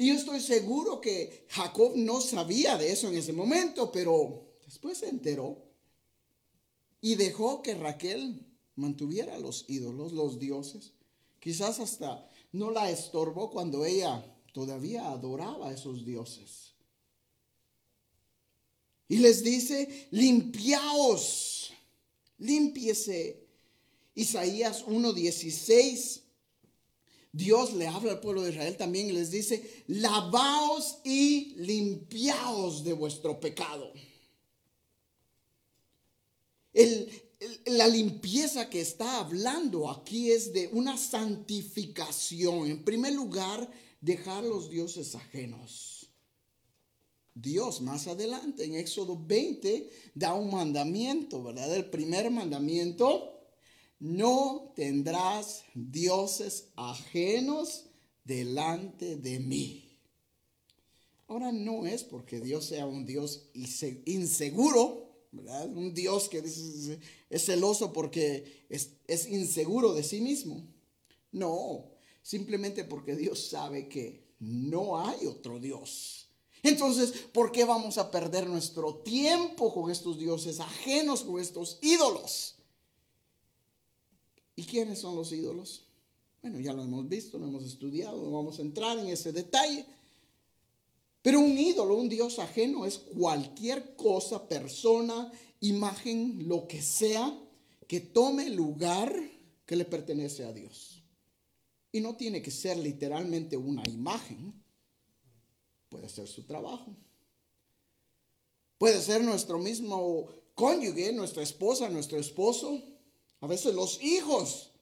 Y 0.00 0.06
yo 0.06 0.14
estoy 0.14 0.40
seguro 0.40 0.98
que 0.98 1.44
Jacob 1.50 1.92
no 1.94 2.22
sabía 2.22 2.78
de 2.78 2.90
eso 2.90 3.08
en 3.08 3.16
ese 3.16 3.34
momento, 3.34 3.92
pero 3.92 4.56
después 4.64 4.96
se 4.96 5.10
enteró 5.10 5.62
y 7.02 7.16
dejó 7.16 7.60
que 7.60 7.74
Raquel 7.74 8.46
mantuviera 8.76 9.38
los 9.38 9.66
ídolos, 9.68 10.12
los 10.12 10.38
dioses. 10.38 10.94
Quizás 11.38 11.80
hasta 11.80 12.26
no 12.52 12.70
la 12.70 12.90
estorbó 12.90 13.50
cuando 13.50 13.84
ella 13.84 14.24
todavía 14.54 15.10
adoraba 15.10 15.68
a 15.68 15.74
esos 15.74 16.06
dioses. 16.06 16.72
Y 19.06 19.18
les 19.18 19.44
dice, 19.44 20.08
limpiaos, 20.12 21.74
limpiese. 22.38 23.46
Isaías 24.14 24.86
1.16 24.86 26.22
Dios 27.32 27.74
le 27.74 27.86
habla 27.86 28.12
al 28.12 28.20
pueblo 28.20 28.42
de 28.42 28.50
Israel 28.50 28.76
también 28.76 29.08
y 29.08 29.12
les 29.12 29.30
dice, 29.30 29.84
lavaos 29.86 30.98
y 31.04 31.54
limpiaos 31.56 32.82
de 32.82 32.92
vuestro 32.92 33.38
pecado. 33.38 33.92
la 37.66 37.88
limpieza 37.88 38.68
que 38.68 38.80
está 38.80 39.18
hablando 39.18 39.90
aquí 39.90 40.30
es 40.30 40.52
de 40.52 40.68
una 40.72 40.96
santificación. 40.96 42.66
En 42.66 42.84
primer 42.84 43.12
lugar, 43.12 43.70
dejar 44.00 44.44
los 44.44 44.70
dioses 44.70 45.14
ajenos. 45.14 46.08
Dios 47.34 47.80
más 47.80 48.06
adelante 48.06 48.64
en 48.64 48.74
Éxodo 48.74 49.16
20 49.16 49.88
da 50.14 50.34
un 50.34 50.50
mandamiento, 50.50 51.42
¿verdad? 51.42 51.74
El 51.74 51.88
primer 51.88 52.30
mandamiento 52.30 53.39
no 54.00 54.72
tendrás 54.74 55.64
dioses 55.74 56.68
ajenos 56.74 57.84
delante 58.24 59.16
de 59.16 59.38
mí. 59.38 59.86
Ahora 61.28 61.52
no 61.52 61.86
es 61.86 62.02
porque 62.02 62.40
Dios 62.40 62.64
sea 62.64 62.86
un 62.86 63.06
Dios 63.06 63.50
inseguro. 64.06 65.08
Un 65.32 65.94
Dios 65.94 66.28
que 66.28 66.38
es 66.38 67.44
celoso 67.44 67.92
porque 67.92 68.64
es, 68.68 68.94
es 69.06 69.28
inseguro 69.28 69.92
de 69.92 70.02
sí 70.02 70.20
mismo. 70.20 70.66
No, 71.30 71.92
simplemente 72.22 72.82
porque 72.82 73.14
Dios 73.14 73.48
sabe 73.48 73.88
que 73.88 74.24
no 74.40 74.98
hay 74.98 75.26
otro 75.26 75.60
Dios. 75.60 76.28
Entonces, 76.62 77.12
¿por 77.32 77.52
qué 77.52 77.64
vamos 77.64 77.96
a 77.98 78.10
perder 78.10 78.48
nuestro 78.48 78.96
tiempo 78.96 79.72
con 79.72 79.90
estos 79.90 80.18
dioses 80.18 80.58
ajenos, 80.58 81.22
con 81.22 81.40
estos 81.40 81.78
ídolos? 81.80 82.56
¿Y 84.60 84.64
quiénes 84.64 84.98
son 84.98 85.16
los 85.16 85.32
ídolos? 85.32 85.86
Bueno, 86.42 86.60
ya 86.60 86.74
lo 86.74 86.82
hemos 86.82 87.08
visto, 87.08 87.38
lo 87.38 87.46
hemos 87.46 87.64
estudiado, 87.64 88.22
no 88.22 88.30
vamos 88.30 88.58
a 88.58 88.62
entrar 88.62 88.98
en 88.98 89.06
ese 89.06 89.32
detalle. 89.32 89.86
Pero 91.22 91.40
un 91.40 91.56
ídolo, 91.56 91.96
un 91.96 92.10
Dios 92.10 92.38
ajeno, 92.38 92.84
es 92.84 92.98
cualquier 92.98 93.96
cosa, 93.96 94.46
persona, 94.46 95.32
imagen, 95.60 96.46
lo 96.46 96.68
que 96.68 96.82
sea, 96.82 97.34
que 97.88 98.00
tome 98.00 98.50
lugar 98.50 99.10
que 99.64 99.76
le 99.76 99.86
pertenece 99.86 100.44
a 100.44 100.52
Dios. 100.52 101.02
Y 101.90 102.02
no 102.02 102.16
tiene 102.16 102.42
que 102.42 102.50
ser 102.50 102.76
literalmente 102.76 103.56
una 103.56 103.82
imagen. 103.88 104.62
Puede 105.88 106.10
ser 106.10 106.28
su 106.28 106.42
trabajo. 106.42 106.94
Puede 108.76 109.00
ser 109.00 109.24
nuestro 109.24 109.58
mismo 109.58 110.28
cónyuge, 110.54 111.14
nuestra 111.14 111.42
esposa, 111.42 111.88
nuestro 111.88 112.18
esposo. 112.18 112.99
A 113.40 113.46
veces 113.46 113.74
los 113.74 114.02
hijos 114.02 114.72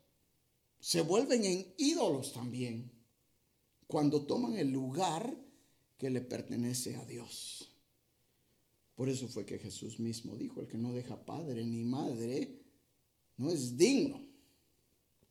se 0.81 1.01
vuelven 1.01 1.45
en 1.45 1.75
ídolos 1.77 2.33
también 2.33 2.91
cuando 3.87 4.27
toman 4.27 4.57
el 4.57 4.71
lugar 4.71 5.35
que 5.97 6.11
le 6.11 6.21
pertenece 6.21 6.97
a 6.97 7.05
Dios. 7.05 7.71
Por 8.95 9.09
eso 9.09 9.29
fue 9.29 9.45
que 9.47 9.59
Jesús 9.59 10.01
mismo 10.01 10.37
dijo, 10.37 10.61
el 10.61 10.69
que 10.69 10.79
no 10.79 10.93
deja 10.93 11.25
padre 11.25 11.65
ni 11.65 11.85
madre 11.85 12.63
no 13.37 13.51
es 13.51 13.77
digno 13.77 14.21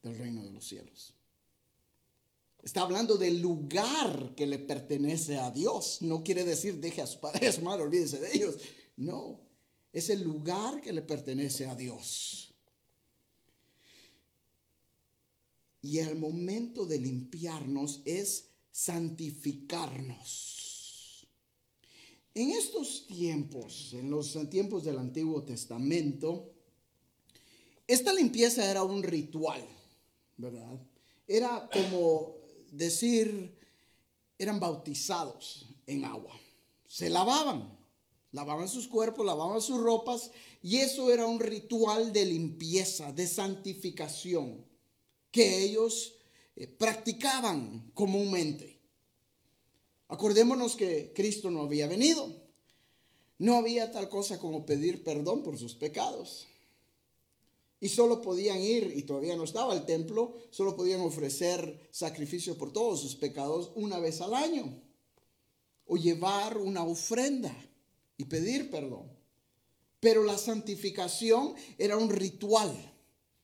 del 0.02 0.18
reino 0.18 0.44
de 0.44 0.52
los 0.52 0.66
cielos. 0.66 1.14
Está 2.64 2.82
hablando 2.82 3.18
del 3.18 3.40
lugar 3.40 4.34
que 4.36 4.48
le 4.48 4.60
pertenece 4.60 5.38
a 5.38 5.52
Dios. 5.52 6.02
No 6.02 6.24
quiere 6.24 6.44
decir 6.44 6.80
deje 6.80 7.02
a 7.02 7.08
su 7.08 7.20
padre, 7.20 7.48
a 7.48 7.52
su 7.52 7.62
madre, 7.62 7.88
de 7.90 8.36
ellos. 8.36 8.58
No, 8.96 9.40
es 9.94 10.10
el 10.10 10.24
lugar 10.24 10.82
que 10.82 10.92
le 10.92 11.02
pertenece 11.02 11.68
a 11.68 11.76
Dios. 11.76 12.47
Y 15.82 16.00
el 16.00 16.18
momento 16.18 16.86
de 16.86 17.00
limpiarnos 17.00 18.02
es 18.06 18.50
santificarnos. 18.72 21.28
En 22.34 22.52
estos 22.52 23.08
tiempos, 23.08 23.94
en 23.94 24.10
los 24.12 24.38
tiempos 24.52 24.84
del 24.84 25.00
Antiguo 25.00 25.44
Testamento, 25.44 26.52
esta 27.88 28.14
limpieza 28.14 28.70
era 28.70 28.84
un 28.84 29.02
ritual, 29.02 29.66
¿verdad? 30.38 30.80
Era 31.28 31.68
como 31.74 32.36
decir, 32.72 33.58
eran 34.38 34.60
bautizados 34.60 35.66
en 35.88 36.06
agua. 36.06 36.40
Se 36.86 37.10
lavaban, 37.10 37.76
lavaban 38.32 38.68
sus 38.68 38.88
cuerpos, 38.88 39.26
lavaban 39.26 39.60
sus 39.60 39.82
ropas, 39.82 40.30
y 40.62 40.78
eso 40.78 41.12
era 41.12 41.26
un 41.26 41.40
ritual 41.40 42.14
de 42.14 42.26
limpieza, 42.26 43.12
de 43.12 43.26
santificación 43.26 44.67
que 45.38 45.64
ellos 45.66 46.16
eh, 46.56 46.66
practicaban 46.66 47.92
comúnmente. 47.94 48.80
Acordémonos 50.08 50.76
que 50.76 51.14
Cristo 51.14 51.52
no 51.52 51.62
había 51.62 51.86
venido. 51.86 52.34
No 53.38 53.58
había 53.58 53.92
tal 53.92 54.10
cosa 54.10 54.40
como 54.40 54.66
pedir 54.66 55.04
perdón 55.04 55.44
por 55.44 55.60
sus 55.60 55.76
pecados. 55.76 56.48
Y 57.80 57.90
solo 57.90 58.20
podían 58.20 58.60
ir, 58.60 58.92
y 58.96 59.04
todavía 59.04 59.36
no 59.36 59.44
estaba 59.44 59.76
el 59.76 59.86
templo, 59.86 60.34
solo 60.50 60.76
podían 60.76 61.02
ofrecer 61.02 61.88
sacrificio 61.92 62.58
por 62.58 62.74
todos 62.74 63.00
sus 63.00 63.16
pecados 63.16 63.72
una 63.76 64.00
vez 64.00 64.22
al 64.22 64.34
año. 64.34 64.82
O 65.86 65.98
llevar 65.98 66.58
una 66.58 66.84
ofrenda 66.84 67.56
y 68.18 68.26
pedir 68.26 68.72
perdón. 68.72 69.06
Pero 70.00 70.24
la 70.24 70.40
santificación 70.40 71.54
era 71.78 71.96
un 71.96 72.10
ritual 72.10 72.97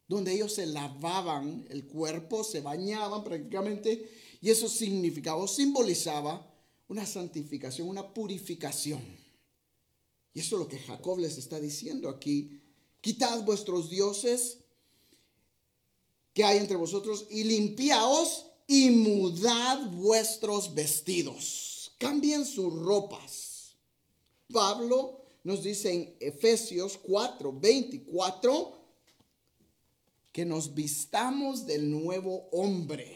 donde 0.08 0.34
ellos 0.34 0.54
se 0.54 0.66
lavaban 0.66 1.66
el 1.70 1.88
cuerpo, 1.88 2.44
se 2.44 2.62
bañaban 2.62 3.24
prácticamente, 3.24 4.10
y 4.42 4.50
eso 4.50 4.68
significaba 4.68 5.42
o 5.42 5.48
simbolizaba 5.48 6.54
una 6.88 7.06
santificación, 7.06 7.88
una 7.88 8.14
purificación. 8.14 9.02
Y 10.34 10.40
eso 10.40 10.56
es 10.56 10.60
lo 10.60 10.68
que 10.68 10.80
Jacob 10.80 11.20
les 11.20 11.38
está 11.38 11.60
diciendo 11.60 12.10
aquí. 12.10 12.60
Quitad 13.02 13.44
vuestros 13.44 13.90
dioses 13.90 14.60
que 16.34 16.44
hay 16.44 16.58
entre 16.58 16.76
vosotros 16.76 17.28
y 17.30 17.44
limpiaos 17.44 18.48
y 18.68 18.90
mudad 18.90 19.80
vuestros 19.92 20.74
vestidos. 20.74 21.94
Cambien 21.98 22.46
sus 22.46 22.74
ropas. 22.74 23.76
Pablo 24.52 25.22
nos 25.44 25.64
dice 25.64 25.94
en 25.94 26.16
Efesios 26.20 26.98
4, 27.04 27.54
24, 27.60 28.83
que 30.34 30.46
nos 30.46 30.74
vistamos 30.74 31.68
del 31.68 31.90
nuevo 31.90 32.50
hombre. 32.52 33.16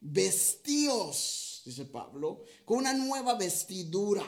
Vestíos, 0.00 1.62
dice 1.66 1.84
Pablo, 1.84 2.44
con 2.64 2.78
una 2.78 2.94
nueva 2.94 3.34
vestidura 3.34 4.26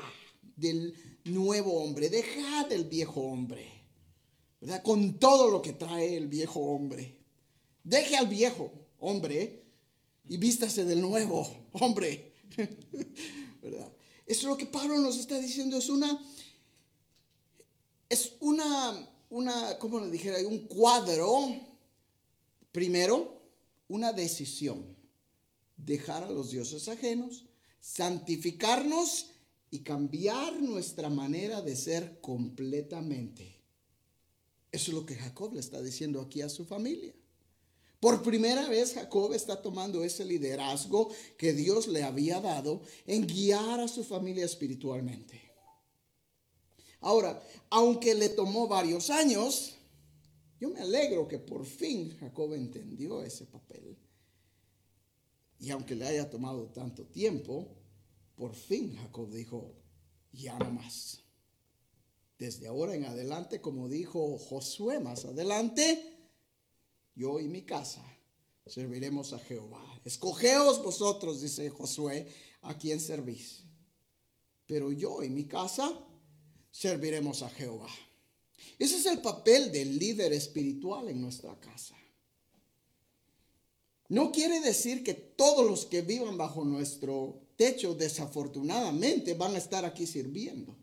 del 0.55 0.95
nuevo 1.25 1.83
hombre. 1.83 2.11
Dejad 2.11 2.71
el 2.71 2.85
viejo 2.85 3.23
hombre, 3.23 3.67
¿verdad? 4.61 4.83
Con 4.83 5.19
todo 5.19 5.51
lo 5.51 5.62
que 5.62 5.73
trae 5.73 6.17
el 6.17 6.29
viejo 6.29 6.61
hombre. 6.61 7.17
Deje 7.83 8.19
al 8.19 8.29
viejo 8.29 8.71
hombre 9.01 9.64
y 10.29 10.37
vístase 10.37 10.85
del 10.85 11.01
nuevo 11.01 11.49
hombre. 11.73 12.35
¿verdad? 13.62 13.91
Eso 14.27 14.41
es 14.41 14.45
lo 14.45 14.57
que 14.59 14.67
Pablo 14.67 14.99
nos 14.99 15.17
está 15.17 15.38
diciendo. 15.38 15.79
Es 15.79 15.88
una, 15.88 16.23
es 18.11 18.35
una, 18.41 19.09
una, 19.31 19.79
¿cómo 19.79 20.01
le 20.01 20.11
dijera? 20.11 20.47
Un 20.47 20.67
cuadro 20.67 21.67
Primero, 22.79 23.43
una 23.88 24.12
decisión. 24.12 24.97
Dejar 25.77 26.23
a 26.23 26.31
los 26.31 26.53
dioses 26.53 26.87
ajenos, 26.87 27.45
santificarnos 27.81 29.31
y 29.69 29.81
cambiar 29.81 30.62
nuestra 30.62 31.11
manera 31.11 31.61
de 31.61 31.75
ser 31.75 32.21
completamente. 32.21 33.61
Eso 34.71 34.93
es 34.93 34.95
lo 34.97 35.05
que 35.05 35.17
Jacob 35.17 35.55
le 35.55 35.59
está 35.59 35.83
diciendo 35.83 36.21
aquí 36.21 36.41
a 36.41 36.49
su 36.49 36.64
familia. 36.64 37.12
Por 37.99 38.23
primera 38.23 38.69
vez 38.69 38.95
Jacob 38.95 39.33
está 39.33 39.61
tomando 39.61 40.05
ese 40.05 40.25
liderazgo 40.25 41.11
que 41.37 41.53
Dios 41.55 41.88
le 41.88 42.05
había 42.05 42.41
dado 42.41 42.83
en 43.09 43.27
guiar 43.27 43.81
a 43.81 43.88
su 43.88 44.05
familia 44.05 44.45
espiritualmente. 44.45 45.43
Ahora, 47.01 47.43
aunque 47.71 48.14
le 48.14 48.29
tomó 48.29 48.69
varios 48.69 49.11
años, 49.11 49.78
yo 50.61 50.71
me 50.71 50.81
alegro 50.81 51.29
que 51.29 51.38
por 51.38 51.64
fin 51.64 52.16
Jacob 52.18 52.55
entendió 52.55 53.23
ese 53.23 53.47
papel. 53.47 53.97
Y 55.61 55.71
aunque 55.71 55.94
le 55.94 56.07
haya 56.07 56.31
tomado 56.31 56.71
tanto 56.71 57.07
tiempo, 57.07 57.77
por 58.35 58.55
fin 58.55 58.94
Jacob 58.94 59.31
dijo, 59.31 59.75
ya 60.33 60.59
no 60.59 60.71
más. 60.71 61.21
Desde 62.38 62.68
ahora 62.68 62.94
en 62.94 63.05
adelante, 63.05 63.61
como 63.61 63.88
dijo 63.88 64.38
Josué 64.38 65.01
más 65.01 65.25
adelante, 65.25 66.16
yo 67.14 67.40
y 67.40 67.49
mi 67.49 67.62
casa 67.62 68.05
serviremos 68.66 69.33
a 69.33 69.38
Jehová. 69.40 70.01
Escogeos 70.05 70.83
vosotros, 70.83 71.40
dice 71.40 71.68
Josué, 71.71 72.29
a 72.62 72.79
quien 72.79 73.01
servís. 73.01 73.64
Pero 74.66 74.92
yo 74.92 75.23
y 75.23 75.31
mi 75.31 75.47
casa 75.47 75.99
serviremos 76.71 77.42
a 77.42 77.49
Jehová. 77.51 77.88
Ese 78.79 78.97
es 78.97 79.07
el 79.07 79.21
papel 79.21 79.73
del 79.73 79.99
líder 79.99 80.33
espiritual 80.33 81.09
en 81.09 81.21
nuestra 81.21 81.59
casa. 81.61 81.97
No 84.09 84.33
quiere 84.33 84.61
decir 84.61 85.05
que 85.05 85.14
todos 85.14 85.66
los 85.66 85.85
que 85.85 86.03
vivan 86.03 86.38
bajo 86.38 86.64
nuestro 86.64 87.42
techo 87.57 87.94
desafortunadamente 87.94 89.35
van 89.35 89.55
a 89.55 89.59
estar 89.59 89.85
aquí 89.85 90.07
sirviendo. 90.07 90.77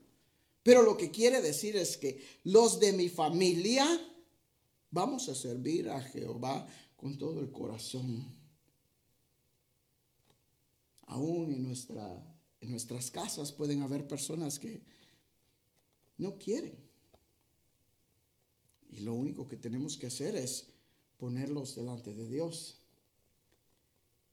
Pero 0.62 0.84
lo 0.84 0.98
que 0.98 1.12
quiere 1.12 1.42
decir 1.42 1.76
es 1.76 1.98
que 1.98 2.24
los 2.44 2.80
de 2.80 2.94
mi 2.94 3.10
familia 3.10 3.86
vamos 4.92 5.28
a 5.30 5.36
servir 5.36 5.90
a 5.90 6.02
Jehová 6.02 6.68
con 6.96 7.18
todo 7.18 7.40
el 7.40 7.52
corazón. 7.52 8.26
Aún 11.08 11.52
en, 11.52 11.74
en 12.62 12.72
nuestras 12.72 13.12
casas 13.12 13.52
pueden 13.52 13.82
haber 13.82 14.08
personas 14.08 14.60
que 14.60 14.82
no 16.18 16.38
quieren. 16.38 16.85
Y 18.96 19.02
lo 19.02 19.14
único 19.14 19.48
que 19.48 19.58
tenemos 19.58 19.98
que 19.98 20.08
hacer 20.08 20.36
es 20.36 20.68
ponerlos 21.18 21.76
delante 21.76 22.14
de 22.14 22.28
Dios. 22.28 22.78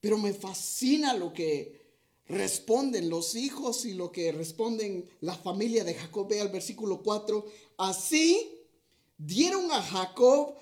Pero 0.01 0.18
me 0.18 0.33
fascina 0.33 1.14
lo 1.14 1.33
que 1.33 1.83
responden 2.27 3.11
los 3.11 3.35
hijos 3.35 3.85
y 3.85 3.94
lo 3.94 4.12
que 4.12 4.31
responden 4.31 5.09
la 5.20 5.35
familia 5.35 5.83
de 5.83 5.94
Jacob. 5.94 6.29
Ve 6.29 6.40
al 6.40 6.51
versículo 6.51 7.03
4. 7.03 7.44
Así 7.79 8.57
dieron 9.18 9.70
a 9.72 9.83
Jacob 9.83 10.55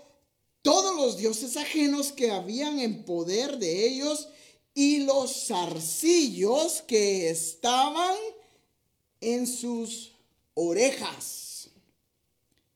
todos 0.63 0.97
los 0.97 1.19
dioses 1.19 1.59
ajenos 1.59 2.11
que 2.13 2.31
habían 2.31 2.79
en 2.79 3.05
poder 3.05 3.59
de 3.59 3.87
ellos 3.87 4.29
y 4.73 5.01
los 5.01 5.47
zarcillos 5.47 6.81
que 6.83 7.29
estaban 7.29 8.17
en 9.21 9.47
sus 9.47 10.13
orejas. 10.55 11.50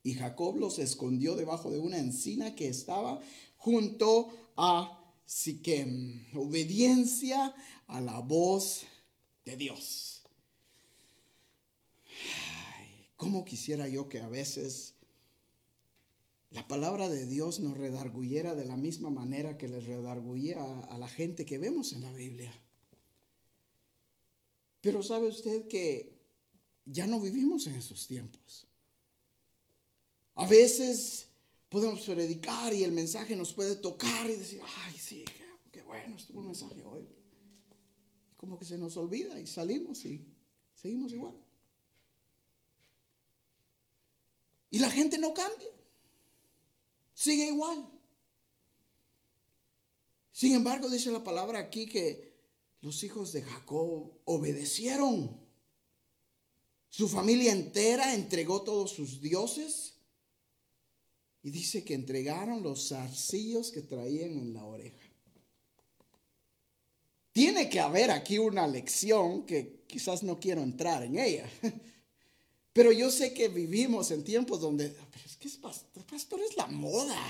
Y 0.05 0.15
Jacob 0.15 0.59
los 0.59 0.79
escondió 0.79 1.35
debajo 1.35 1.71
de 1.71 1.81
una 1.81 1.99
encina 1.99 2.55
que 2.55 2.69
estaba 2.69 3.21
junto 3.57 4.53
a 4.57 5.01
Siquem. 5.25 6.27
Obediencia 6.35 7.55
a 7.87 8.01
la 8.03 8.21
voz 8.21 8.83
de 9.47 9.57
Dios. 9.57 10.23
¿Cómo 13.17 13.47
quisiera 13.47 13.89
yo 13.89 14.11
que 14.11 14.21
a 14.21 14.29
veces 14.29 14.95
la 16.51 16.69
palabra 16.69 17.09
de 17.09 17.27
Dios 17.27 17.61
nos 17.61 17.77
redarguyera 17.77 18.55
de 18.55 18.67
la 18.67 18.77
misma 18.77 19.09
manera 19.09 19.57
que 19.57 19.69
les 19.69 19.87
redarguía 19.87 20.63
a, 20.83 20.99
la 20.99 21.09
gente 21.09 21.47
que 21.47 21.57
vemos 21.57 21.95
en 21.95 22.03
la 22.03 22.13
Biblia? 22.13 22.53
Pero 24.83 25.03
sabe 25.03 25.29
usted 25.29 25.67
que 25.67 26.21
ya 26.85 27.07
no 27.07 27.19
vivimos 27.19 27.67
en 27.67 27.77
esos 27.77 28.07
tiempos. 28.07 28.67
A 30.35 30.47
veces 30.47 31.29
podemos 31.69 32.01
predicar 32.01 32.73
y 32.73 32.85
el 32.85 32.93
mensaje 32.93 33.37
nos 33.37 33.53
puede 33.53 33.77
tocar 33.77 34.29
y 34.29 34.37
decir, 34.37 34.61
ay, 34.85 34.95
sí, 34.99 35.25
qué, 35.73 35.83
bueno 35.83 36.17
estuvo 36.17 36.41
el 36.41 36.47
mensaje 36.47 36.83
hoy 36.83 37.07
como 38.45 38.59
que 38.59 38.67
se 38.67 38.77
nos 38.77 38.95
olvida 38.99 39.41
y 39.41 39.47
salimos 39.47 40.05
y 40.05 40.23
seguimos 40.75 41.11
igual. 41.13 41.35
Y 44.71 44.81
la 44.81 44.91
gente 44.91 45.17
no 45.17 45.33
cambia, 45.33 45.71
sigue 47.15 47.47
igual. 47.47 47.89
Sin 50.31 50.55
embargo, 50.55 50.91
dice 50.91 51.11
la 51.11 51.25
palabra 51.25 51.59
aquí 51.59 51.87
que 51.87 52.35
los 52.83 53.03
hijos 53.03 53.33
de 53.33 53.41
Jacob 53.41 54.13
obedecieron. 54.27 55.41
Su 56.91 57.09
familia 57.09 57.51
entera 57.51 58.15
entregó 58.15 58.61
todos 58.61 58.91
sus 58.91 59.23
dioses. 59.23 59.94
Y 61.45 61.51
dice 61.51 61.85
que 61.85 61.93
entregaron 61.93 62.63
los 62.63 62.89
zarcillos 62.89 63.71
que 63.71 63.83
traían 63.83 64.31
en 64.31 64.55
la 64.55 64.65
oreja. 64.65 64.97
Tiene 67.33 67.69
que 67.69 67.81
haber 67.81 68.11
aquí 68.11 68.39
una 68.39 68.67
lección 68.67 69.45
que 69.45 69.85
quizás 69.87 70.23
no 70.23 70.41
quiero 70.41 70.63
entrar 70.63 71.03
en 71.03 71.19
ella. 71.19 71.51
Pero 72.73 72.93
yo 72.93 73.11
sé 73.11 73.35
que 73.35 73.49
vivimos 73.49 74.11
en 74.11 74.25
tiempos 74.25 74.61
donde, 74.61 74.97
es 75.27 75.37
que 75.37 75.49
es 75.49 75.59
pastor, 75.59 76.05
pastor 76.07 76.41
es 76.41 76.57
la 76.57 76.67
moda. 76.67 77.21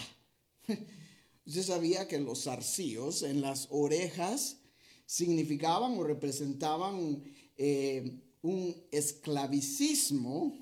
Usted 1.47 1.63
sabía 1.65 2.07
que 2.07 2.21
los 2.21 2.45
zarcillos 2.45 3.25
en 3.25 3.41
las 3.41 3.67
orejas 3.71 4.59
significaban 5.07 5.99
o 5.99 6.05
representaban 6.05 7.21
eh, 7.57 8.21
un 8.43 8.77
esclavicismo 8.93 10.57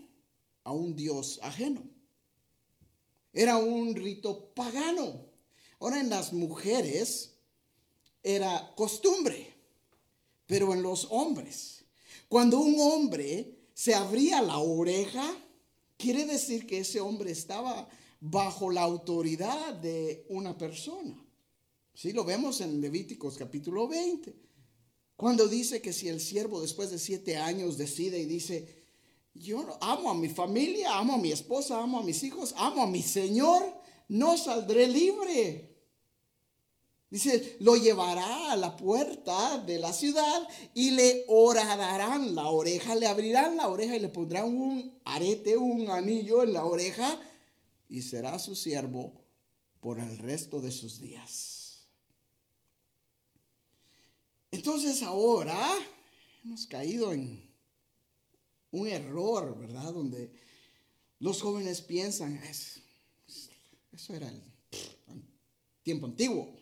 a 0.65 0.73
un 0.73 0.97
dios 0.97 1.39
ajeno. 1.43 1.92
Era 3.33 3.57
un 3.57 3.95
rito 3.95 4.53
pagano. 4.55 5.27
Ahora 5.81 6.01
en 6.01 6.11
las 6.11 6.33
mujeres, 6.33 7.33
era 8.23 8.73
costumbre, 8.77 9.53
pero 10.47 10.73
en 10.73 10.83
los 10.83 11.09
hombres. 11.11 11.85
Cuando 12.29 12.61
un 12.61 12.77
hombre 12.79 13.59
se 13.75 13.95
abría 13.95 14.41
la 14.43 14.59
oreja, 14.59 15.29
quiere 15.97 16.25
decir 16.25 16.67
que 16.67 16.79
ese 16.79 17.01
hombre 17.01 17.33
estaba 17.33 17.89
bajo 18.21 18.71
la 18.71 18.83
autoridad 18.83 19.75
de 19.75 20.25
una 20.29 20.57
persona. 20.57 21.21
Sí, 21.95 22.13
lo 22.13 22.25
vemos 22.25 22.61
en 22.61 22.81
Levíticos 22.81 23.37
capítulo 23.37 23.89
20, 23.89 24.35
cuando 25.17 25.47
dice 25.47 25.83
que 25.83 25.93
si 25.93 26.09
el 26.09 26.21
siervo 26.21 26.61
después 26.61 26.91
de 26.91 26.99
siete 26.99 27.37
años 27.37 27.77
decide 27.77 28.19
y 28.19 28.25
dice, 28.25 28.82
yo 29.35 29.79
amo 29.81 30.11
a 30.11 30.15
mi 30.15 30.29
familia, 30.29 30.99
amo 30.99 31.15
a 31.15 31.19
mi 31.19 31.33
esposa, 31.33 31.81
amo 31.81 31.99
a 31.99 32.03
mis 32.03 32.23
hijos, 32.23 32.55
amo 32.57 32.83
a 32.83 32.87
mi 32.87 33.03
Señor, 33.03 33.63
no 34.09 34.37
saldré 34.37 34.87
libre. 34.87 35.69
Dice, 37.11 37.57
lo 37.61 37.77
llevará 37.77 38.53
a 38.53 38.57
la 38.57 38.75
puerta 38.75 39.59
de 39.59 39.79
la 39.79 39.93
ciudad 39.93 40.49
y 40.73 40.93
le 40.93 41.27
horadarán 41.29 42.35
la 42.35 42.49
oreja, 42.49 42.95
le 42.95 43.07
abrirán 43.07 43.59
la 43.59 43.69
oreja 43.69 43.97
y 43.97 44.01
le 44.01 44.09
pondrán 44.09 44.47
un 44.47 44.99
arete, 45.05 45.59
un 45.59 45.91
anillo 45.91 46.43
en 46.43 46.55
la 46.55 46.65
oreja 46.65 47.21
y 47.91 48.01
será 48.01 48.39
su 48.39 48.57
siervo 48.57 49.13
por 49.81 49.99
el 49.99 50.17
resto 50.19 50.63
de 50.63 50.73
sus 50.73 51.01
días. 51.01 51.87
Entonces 54.51 55.03
ahora 55.03 55.59
hemos 56.45 56.67
caído 56.67 57.13
en 57.13 57.52
un 58.73 58.89
error, 58.89 59.57
¿verdad? 59.59 59.93
Donde 59.93 60.33
los 61.21 61.41
jóvenes 61.41 61.81
piensan, 61.83 62.41
eso 63.93 64.15
era 64.15 64.29
el 64.29 64.43
tiempo 65.83 66.07
antiguo. 66.07 66.53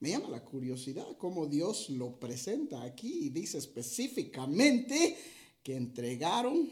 Me 0.00 0.10
llama 0.10 0.28
la 0.28 0.44
curiosidad 0.44 1.16
cómo 1.16 1.46
Dios 1.46 1.90
lo 1.90 2.20
presenta 2.20 2.82
aquí 2.82 3.26
y 3.26 3.30
dice 3.30 3.58
específicamente 3.58 5.16
que 5.62 5.74
entregaron 5.74 6.70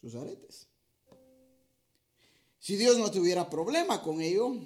sus 0.00 0.14
aretes. 0.14 0.68
Si 2.58 2.76
Dios 2.76 2.98
no 2.98 3.10
tuviera 3.10 3.48
problema 3.48 4.02
con 4.02 4.20
ello, 4.20 4.56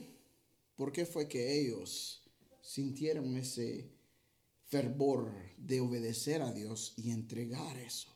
¿por 0.76 0.92
qué 0.92 1.06
fue 1.06 1.28
que 1.28 1.60
ellos 1.60 2.22
sintieron 2.60 3.36
ese 3.36 3.99
fervor 4.70 5.32
de 5.58 5.80
obedecer 5.80 6.40
a 6.40 6.52
Dios 6.52 6.94
y 6.96 7.10
entregar 7.10 7.76
eso? 7.76 8.08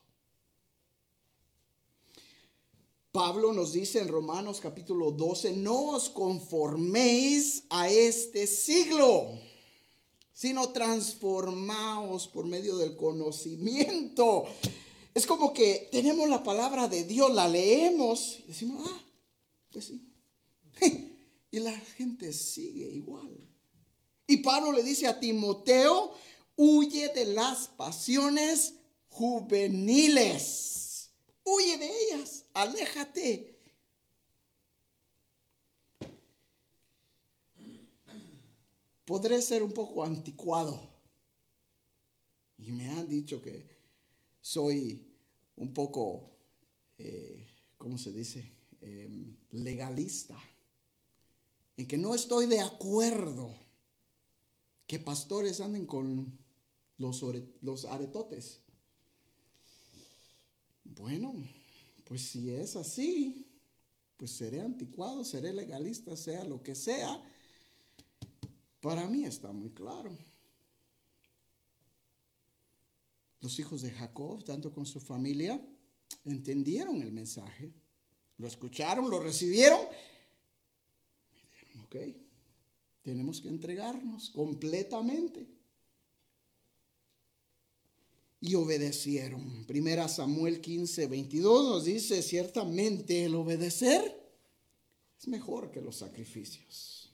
Pablo 3.10 3.52
nos 3.52 3.72
dice 3.72 4.00
en 4.00 4.08
Romanos 4.08 4.60
capítulo 4.60 5.12
12, 5.12 5.52
no 5.52 5.90
os 5.90 6.08
conforméis 6.08 7.64
a 7.70 7.88
este 7.88 8.46
siglo, 8.46 9.38
sino 10.32 10.70
transformaos 10.70 12.26
por 12.26 12.46
medio 12.46 12.76
del 12.76 12.96
conocimiento. 12.96 14.46
Es 15.14 15.26
como 15.26 15.52
que 15.52 15.88
tenemos 15.92 16.28
la 16.28 16.42
palabra 16.42 16.88
de 16.88 17.04
Dios, 17.04 17.32
la 17.32 17.46
leemos 17.46 18.40
y 18.40 18.48
decimos, 18.48 18.84
ah, 18.84 19.04
pues 19.70 19.84
sí. 19.86 20.10
Y 21.52 21.60
la 21.60 21.70
gente 21.70 22.32
sigue 22.32 22.90
igual. 22.90 23.30
Y 24.26 24.38
Pablo 24.38 24.72
le 24.72 24.82
dice 24.82 25.06
a 25.06 25.20
Timoteo, 25.20 26.12
huye 26.56 27.08
de 27.08 27.26
las 27.26 27.68
pasiones 27.68 28.74
juveniles. 29.08 30.74
Huye 31.44 31.78
de 31.78 31.90
ellas, 32.04 32.46
aléjate. 32.54 33.58
Podré 39.04 39.42
ser 39.42 39.62
un 39.62 39.72
poco 39.72 40.02
anticuado. 40.04 40.80
Y 42.58 42.72
me 42.72 42.88
han 42.88 43.06
dicho 43.08 43.42
que 43.42 43.68
soy 44.40 45.06
un 45.56 45.74
poco, 45.74 46.30
eh, 46.96 47.46
¿cómo 47.76 47.98
se 47.98 48.12
dice? 48.12 48.50
Em, 48.80 49.36
legalista. 49.50 50.38
En 51.76 51.86
que 51.86 51.98
no 51.98 52.14
estoy 52.14 52.46
de 52.46 52.60
acuerdo 52.60 53.54
que 54.86 54.98
pastores 54.98 55.60
anden 55.60 55.86
con 55.86 56.43
los, 56.98 57.24
los 57.60 57.84
aretotes. 57.84 58.60
Bueno, 60.84 61.34
pues 62.04 62.22
si 62.22 62.50
es 62.50 62.76
así, 62.76 63.46
pues 64.16 64.30
seré 64.30 64.60
anticuado, 64.60 65.24
seré 65.24 65.52
legalista, 65.52 66.16
sea 66.16 66.44
lo 66.44 66.62
que 66.62 66.74
sea. 66.74 67.22
Para 68.80 69.06
mí 69.08 69.24
está 69.24 69.50
muy 69.52 69.70
claro. 69.70 70.16
Los 73.40 73.58
hijos 73.58 73.82
de 73.82 73.90
Jacob, 73.90 74.44
tanto 74.44 74.72
con 74.72 74.86
su 74.86 75.00
familia, 75.00 75.60
entendieron 76.24 77.02
el 77.02 77.12
mensaje, 77.12 77.72
lo 78.38 78.46
escucharon, 78.46 79.10
lo 79.10 79.20
recibieron. 79.20 79.80
ok, 81.84 81.96
tenemos 83.02 83.40
que 83.40 83.48
entregarnos 83.48 84.30
completamente. 84.30 85.53
Y 88.46 88.56
obedecieron. 88.56 89.64
Primera 89.64 90.06
Samuel 90.06 90.60
15, 90.60 91.06
22 91.06 91.64
nos 91.66 91.84
dice, 91.86 92.20
ciertamente 92.20 93.24
el 93.24 93.36
obedecer 93.36 94.22
es 95.18 95.28
mejor 95.28 95.70
que 95.70 95.80
los 95.80 95.96
sacrificios. 95.96 97.10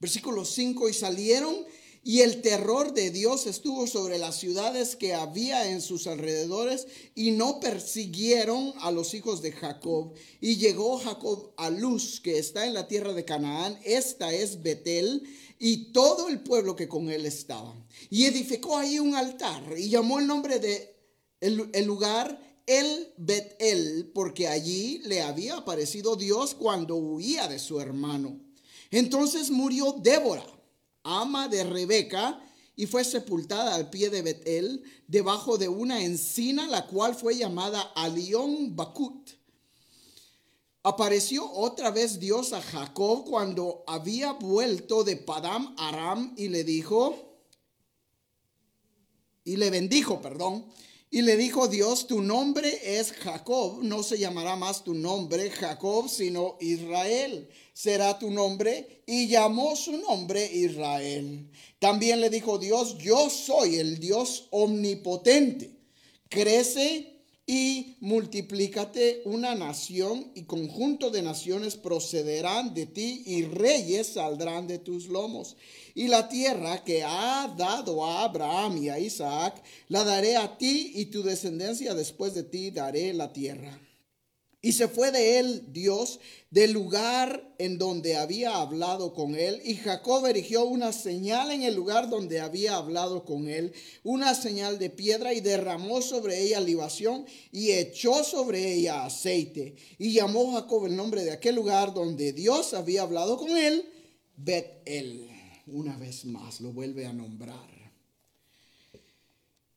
Versículo 0.00 0.46
5, 0.46 0.88
y 0.88 0.94
salieron 0.94 1.66
y 2.06 2.20
el 2.20 2.42
terror 2.42 2.92
de 2.92 3.10
Dios 3.10 3.46
estuvo 3.46 3.86
sobre 3.86 4.18
las 4.18 4.38
ciudades 4.38 4.94
que 4.94 5.14
había 5.14 5.70
en 5.70 5.80
sus 5.80 6.06
alrededores 6.06 6.86
y 7.14 7.30
no 7.30 7.60
persiguieron 7.60 8.74
a 8.80 8.90
los 8.90 9.14
hijos 9.14 9.40
de 9.40 9.52
Jacob. 9.52 10.12
Y 10.38 10.56
llegó 10.56 10.98
Jacob 10.98 11.54
a 11.56 11.70
Luz, 11.70 12.20
que 12.20 12.38
está 12.38 12.66
en 12.66 12.74
la 12.74 12.88
tierra 12.88 13.14
de 13.14 13.24
Canaán. 13.24 13.78
Esta 13.84 14.34
es 14.34 14.62
Betel 14.62 15.22
y 15.58 15.92
todo 15.92 16.28
el 16.28 16.40
pueblo 16.40 16.76
que 16.76 16.88
con 16.88 17.10
él 17.10 17.26
estaba. 17.26 17.74
Y 18.10 18.24
edificó 18.26 18.76
ahí 18.76 18.98
un 18.98 19.14
altar 19.14 19.62
y 19.76 19.88
llamó 19.88 20.18
el 20.18 20.26
nombre 20.26 20.58
de 20.58 20.94
el, 21.40 21.84
lugar 21.84 22.40
el 22.66 23.12
Betel, 23.18 24.10
porque 24.14 24.48
allí 24.48 24.98
le 25.04 25.22
había 25.22 25.56
aparecido 25.56 26.16
Dios 26.16 26.54
cuando 26.54 26.96
huía 26.96 27.48
de 27.48 27.58
su 27.58 27.80
hermano. 27.80 28.40
Entonces 28.90 29.50
murió 29.50 29.92
Débora 29.92 30.46
ama 31.04 31.48
de 31.48 31.62
Rebeca, 31.62 32.40
y 32.76 32.86
fue 32.86 33.04
sepultada 33.04 33.76
al 33.76 33.90
pie 33.90 34.10
de 34.10 34.22
Betel, 34.22 34.82
debajo 35.06 35.58
de 35.58 35.68
una 35.68 36.02
encina, 36.02 36.66
la 36.66 36.88
cual 36.88 37.14
fue 37.14 37.36
llamada 37.36 37.80
Alión 37.94 38.74
Bakut. 38.74 39.30
Apareció 40.84 41.50
otra 41.50 41.90
vez 41.90 42.20
Dios 42.20 42.52
a 42.52 42.60
Jacob 42.60 43.24
cuando 43.24 43.84
había 43.86 44.32
vuelto 44.32 45.02
de 45.02 45.16
Padam 45.16 45.74
Aram 45.78 46.34
y 46.36 46.48
le 46.48 46.62
dijo, 46.62 47.38
y 49.44 49.56
le 49.56 49.70
bendijo, 49.70 50.20
perdón, 50.20 50.66
y 51.10 51.22
le 51.22 51.36
dijo 51.36 51.68
Dios, 51.68 52.06
tu 52.06 52.20
nombre 52.20 52.98
es 52.98 53.12
Jacob, 53.12 53.78
no 53.82 54.02
se 54.02 54.18
llamará 54.18 54.56
más 54.56 54.84
tu 54.84 54.94
nombre 54.94 55.48
Jacob, 55.50 56.08
sino 56.08 56.58
Israel 56.60 57.48
será 57.72 58.18
tu 58.18 58.30
nombre. 58.30 59.02
Y 59.06 59.28
llamó 59.28 59.76
su 59.76 59.96
nombre 59.98 60.44
Israel. 60.52 61.50
También 61.78 62.20
le 62.20 62.30
dijo 62.30 62.58
Dios, 62.58 62.98
yo 62.98 63.30
soy 63.30 63.76
el 63.76 64.00
Dios 64.00 64.48
omnipotente. 64.50 65.78
Crece 66.28 67.13
y 67.46 67.96
multiplícate 68.00 69.20
una 69.26 69.54
nación 69.54 70.30
y 70.34 70.44
conjunto 70.44 71.10
de 71.10 71.20
naciones 71.20 71.76
procederán 71.76 72.72
de 72.72 72.86
ti 72.86 73.22
y 73.26 73.44
reyes 73.44 74.14
saldrán 74.14 74.66
de 74.66 74.78
tus 74.78 75.08
lomos. 75.08 75.56
Y 75.94 76.08
la 76.08 76.28
tierra 76.28 76.82
que 76.84 77.04
ha 77.04 77.52
dado 77.56 78.04
a 78.04 78.24
Abraham 78.24 78.78
y 78.78 78.88
a 78.88 78.98
Isaac, 78.98 79.62
la 79.88 80.04
daré 80.04 80.36
a 80.36 80.56
ti 80.56 80.92
y 80.94 81.06
tu 81.06 81.22
descendencia 81.22 81.94
después 81.94 82.34
de 82.34 82.44
ti 82.44 82.70
daré 82.70 83.12
la 83.12 83.32
tierra. 83.32 83.78
Y 84.64 84.72
se 84.72 84.88
fue 84.88 85.12
de 85.12 85.38
él 85.38 85.62
Dios 85.74 86.20
del 86.50 86.72
lugar 86.72 87.54
en 87.58 87.76
donde 87.76 88.16
había 88.16 88.56
hablado 88.56 89.12
con 89.12 89.34
él. 89.34 89.60
Y 89.62 89.74
Jacob 89.74 90.24
erigió 90.24 90.64
una 90.64 90.90
señal 90.90 91.50
en 91.50 91.64
el 91.64 91.74
lugar 91.74 92.08
donde 92.08 92.40
había 92.40 92.76
hablado 92.76 93.26
con 93.26 93.46
él, 93.46 93.74
una 94.04 94.34
señal 94.34 94.78
de 94.78 94.88
piedra, 94.88 95.34
y 95.34 95.42
derramó 95.42 96.00
sobre 96.00 96.40
ella 96.40 96.60
libación 96.60 97.26
y 97.52 97.72
echó 97.72 98.24
sobre 98.24 98.72
ella 98.72 99.04
aceite. 99.04 99.74
Y 99.98 100.14
llamó 100.14 100.54
Jacob 100.54 100.86
el 100.86 100.96
nombre 100.96 101.24
de 101.24 101.32
aquel 101.32 101.56
lugar 101.56 101.92
donde 101.92 102.32
Dios 102.32 102.72
había 102.72 103.02
hablado 103.02 103.36
con 103.36 103.54
él, 103.54 103.86
Bet-El. 104.38 105.28
Una 105.66 105.98
vez 105.98 106.24
más 106.24 106.62
lo 106.62 106.72
vuelve 106.72 107.04
a 107.04 107.12
nombrar. 107.12 107.74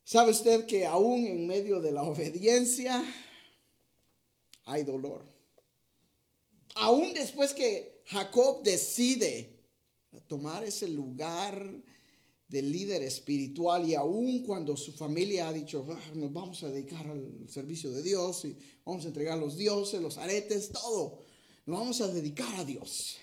¿Sabe 0.05 0.31
usted 0.31 0.65
que 0.65 0.85
aún 0.85 1.27
en 1.27 1.45
medio 1.45 1.81
de 1.81 1.91
la 1.91 2.03
obediencia, 2.03 3.03
hay 4.67 4.83
dolor. 4.83 5.23
Aún 6.75 7.13
después 7.13 7.53
que 7.53 8.03
Jacob 8.05 8.61
decide 8.63 9.57
tomar 10.27 10.63
ese 10.63 10.87
lugar 10.87 11.83
de 12.47 12.61
líder 12.61 13.01
espiritual 13.01 13.87
y 13.87 13.95
aún 13.95 14.43
cuando 14.43 14.77
su 14.77 14.93
familia 14.93 15.47
ha 15.47 15.53
dicho, 15.53 15.85
ah, 15.89 16.11
nos 16.13 16.31
vamos 16.31 16.63
a 16.63 16.69
dedicar 16.69 17.07
al 17.07 17.49
servicio 17.49 17.91
de 17.91 18.03
Dios 18.03 18.45
y 18.45 18.57
vamos 18.85 19.05
a 19.05 19.07
entregar 19.07 19.37
los 19.37 19.57
dioses, 19.57 20.01
los 20.01 20.17
aretes, 20.17 20.69
todo, 20.69 21.19
nos 21.65 21.79
vamos 21.79 22.01
a 22.01 22.07
dedicar 22.07 22.53
a 22.55 22.63
Dios. 22.63 23.17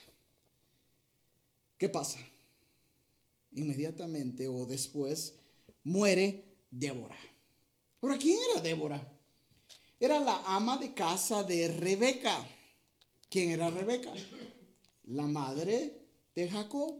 ¿Qué 1.78 1.88
pasa? 1.88 2.18
Inmediatamente 3.52 4.48
o 4.48 4.66
después 4.66 5.35
muere 5.85 6.44
Débora. 6.70 7.16
Ahora, 8.00 8.18
¿quién 8.18 8.38
era 8.50 8.61
Débora? 8.61 9.13
Era 10.05 10.21
la 10.21 10.43
ama 10.47 10.77
de 10.77 10.93
casa 10.93 11.43
de 11.43 11.69
Rebeca. 11.69 12.37
¿Quién 13.31 13.51
era 13.51 13.71
Rebeca? 13.71 14.12
La 15.05 15.27
madre 15.27 15.99
de 16.35 16.49
Jacob. 16.49 16.97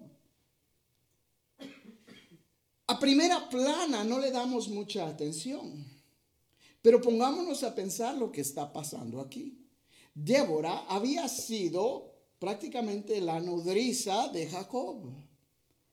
A 2.87 2.99
primera 2.99 3.49
plana 3.49 4.05
no 4.05 4.19
le 4.19 4.31
damos 4.31 4.69
mucha 4.69 5.07
atención, 5.07 5.85
pero 6.83 7.01
pongámonos 7.01 7.62
a 7.62 7.75
pensar 7.75 8.14
lo 8.17 8.33
que 8.33 8.40
está 8.40 8.73
pasando 8.73 9.21
aquí. 9.21 9.67
Débora 10.14 10.85
había 10.88 11.29
sido 11.29 12.14
prácticamente 12.38 13.21
la 13.21 13.40
nodriza 13.40 14.29
de 14.29 14.47
Jacob. 14.47 15.12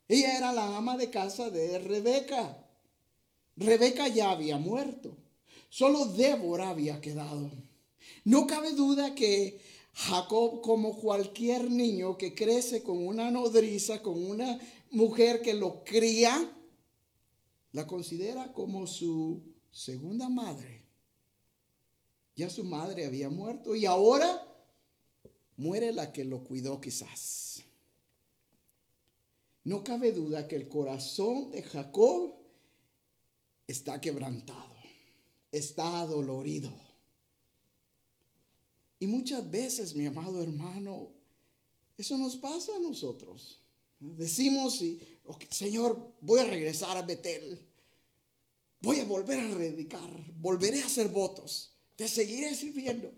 Ella 0.07 0.37
era 0.37 0.53
la 0.53 0.77
ama 0.77 0.97
de 0.97 1.09
casa 1.09 1.49
de 1.49 1.79
Rebeca. 1.79 2.65
Rebeca 3.55 4.07
ya 4.07 4.31
había 4.31 4.57
muerto. 4.57 5.20
Solo 5.71 6.03
Débora 6.03 6.69
había 6.69 6.99
quedado. 6.99 7.49
No 8.25 8.45
cabe 8.45 8.73
duda 8.73 9.15
que 9.15 9.61
Jacob, 9.93 10.59
como 10.61 10.97
cualquier 10.99 11.71
niño 11.71 12.17
que 12.17 12.35
crece 12.35 12.83
con 12.83 13.07
una 13.07 13.31
nodriza, 13.31 14.01
con 14.01 14.21
una 14.21 14.59
mujer 14.91 15.41
que 15.41 15.53
lo 15.53 15.85
cría, 15.85 16.53
la 17.71 17.87
considera 17.87 18.51
como 18.51 18.85
su 18.85 19.43
segunda 19.71 20.27
madre. 20.27 20.83
Ya 22.35 22.49
su 22.49 22.65
madre 22.65 23.05
había 23.05 23.29
muerto 23.29 23.73
y 23.73 23.85
ahora 23.85 24.45
muere 25.55 25.93
la 25.93 26.11
que 26.11 26.25
lo 26.25 26.43
cuidó 26.43 26.81
quizás. 26.81 27.63
No 29.63 29.85
cabe 29.85 30.11
duda 30.11 30.49
que 30.49 30.57
el 30.57 30.67
corazón 30.67 31.49
de 31.51 31.63
Jacob 31.63 32.33
está 33.67 34.01
quebrantado 34.01 34.70
está 35.51 36.05
dolorido. 36.05 36.71
Y 38.99 39.07
muchas 39.07 39.49
veces, 39.49 39.95
mi 39.95 40.05
amado 40.05 40.41
hermano, 40.41 41.09
eso 41.97 42.17
nos 42.17 42.35
pasa 42.35 42.75
a 42.75 42.79
nosotros. 42.79 43.59
Decimos 43.99 44.81
y 44.81 44.99
Señor, 45.49 46.13
voy 46.21 46.39
a 46.39 46.45
regresar 46.45 46.97
a 46.97 47.01
Betel. 47.01 47.71
Voy 48.81 48.99
a 48.99 49.05
volver 49.05 49.39
a 49.39 49.55
dedicar, 49.55 50.09
volveré 50.39 50.81
a 50.81 50.87
hacer 50.87 51.07
votos, 51.09 51.71
te 51.95 52.07
seguiré 52.07 52.55
sirviendo. 52.55 53.13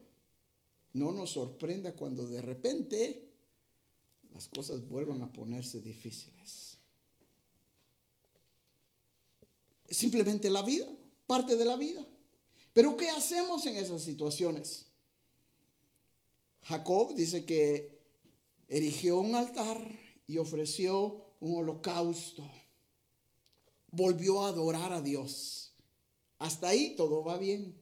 No 0.91 1.13
nos 1.13 1.31
sorprenda 1.31 1.95
cuando 1.95 2.27
de 2.27 2.41
repente 2.41 3.29
las 4.33 4.49
cosas 4.49 4.87
vuelvan 4.87 5.21
a 5.21 5.31
ponerse 5.31 5.79
difíciles. 5.79 6.77
Es 9.87 9.97
simplemente 9.97 10.49
la 10.49 10.63
vida, 10.63 10.87
parte 11.25 11.55
de 11.55 11.65
la 11.65 11.77
vida. 11.77 12.05
Pero 12.73 12.97
¿qué 12.97 13.09
hacemos 13.09 13.65
en 13.67 13.77
esas 13.77 14.01
situaciones? 14.01 14.87
Jacob 16.63 17.13
dice 17.13 17.45
que 17.45 17.99
erigió 18.67 19.19
un 19.19 19.35
altar 19.35 19.77
y 20.25 20.37
ofreció 20.37 21.23
un 21.39 21.59
holocausto. 21.59 22.43
Volvió 23.91 24.43
a 24.43 24.49
adorar 24.49 24.91
a 24.91 25.01
Dios. 25.01 25.73
Hasta 26.39 26.69
ahí 26.69 26.95
todo 26.95 27.23
va 27.23 27.37
bien. 27.37 27.79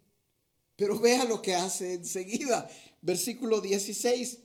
Pero 0.76 1.00
vea 1.00 1.24
lo 1.26 1.42
que 1.42 1.56
hace 1.56 1.94
enseguida. 1.94 2.70
Versículo 3.02 3.62
16. 3.62 4.40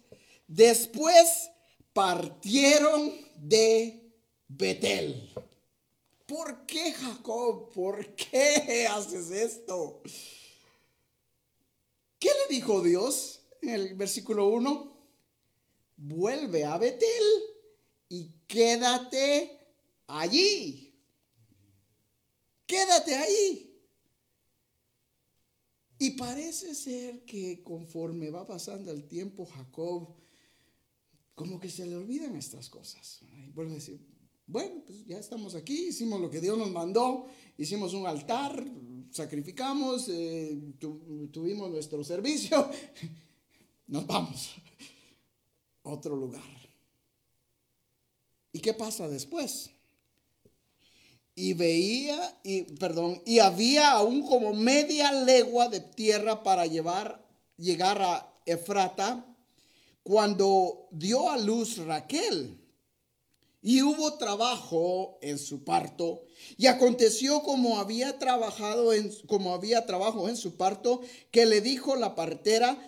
Después 0.47 1.51
partieron 1.93 3.13
de 3.37 4.13
Betel. 4.47 5.33
¿Por 6.27 6.67
qué 6.67 6.93
Jacob? 6.93 7.73
¿Por 7.73 8.15
qué 8.15 8.87
haces 8.89 9.31
esto? 9.31 10.03
¿Qué 12.19 12.29
le 12.29 12.55
dijo 12.55 12.83
Dios 12.83 13.41
en 13.63 13.71
el 13.71 13.95
versículo 13.95 14.49
1? 14.49 14.97
Vuelve 15.99 16.65
a 16.65 16.79
Betel 16.79 17.25
y 18.09 18.31
quédate 18.47 19.59
allí. 20.07 20.95
Quédate 22.67 23.15
ahí. 23.15 23.67
Y 25.99 26.11
parece 26.11 26.75
ser 26.75 27.25
que 27.25 27.63
conforme 27.63 28.31
va 28.31 28.47
pasando 28.47 28.93
el 28.93 29.07
tiempo, 29.07 29.47
Jacob, 29.47 30.15
como 31.35 31.59
que 31.59 31.71
se 31.71 31.87
le 31.87 31.97
olvidan 31.97 32.37
estas 32.37 32.69
cosas. 32.69 33.21
vuelve 33.55 33.73
a 33.73 33.75
decir, 33.77 34.01
bueno, 34.47 34.83
pues 34.87 35.05
ya 35.07 35.19
estamos 35.19 35.55
aquí, 35.55 35.89
hicimos 35.89 36.21
lo 36.21 36.31
que 36.31 36.41
Dios 36.41 36.57
nos 36.57 36.71
mandó, 36.71 37.27
hicimos 37.57 37.95
un 37.95 38.07
altar, 38.07 38.65
sacrificamos, 39.11 40.09
eh, 40.09 40.59
tuvimos 41.33 41.71
nuestro 41.71 42.03
servicio, 42.05 42.71
nos 43.87 44.07
vamos 44.07 44.55
a 45.85 45.91
otro 45.91 46.17
lugar. 46.17 46.43
¿Y 48.53 48.61
qué 48.61 48.75
pasa 48.75 49.09
después? 49.09 49.71
y 51.39 51.53
veía, 51.53 52.39
y, 52.43 52.63
perdón, 52.63 53.21
y 53.27 53.41
había 53.41 53.93
aún 53.93 54.27
como 54.27 54.55
media 54.55 55.13
legua 55.13 55.69
de 55.69 55.81
tierra 55.81 56.43
para 56.43 56.65
llevar, 56.65 57.23
llegar 57.59 58.01
a 58.01 58.33
Efrata, 58.47 59.23
cuando 60.03 60.89
dio 60.91 61.31
a 61.31 61.37
luz 61.37 61.77
Raquel. 61.77 62.59
Y 63.67 63.83
hubo 63.83 64.17
trabajo 64.17 65.19
en 65.23 65.41
su 65.41 65.65
parto. 65.65 66.23
Y 66.57 66.69
aconteció 66.69 67.43
como 67.43 67.81
había 67.81 68.17
trabajado 68.17 68.93
en, 68.93 69.11
como 69.27 69.55
había 69.55 69.87
trabajo 69.87 70.29
en 70.29 70.37
su 70.37 70.57
parto, 70.57 71.01
que 71.33 71.47
le 71.47 71.61
dijo 71.61 71.97
la 71.97 72.15
partera, 72.15 72.79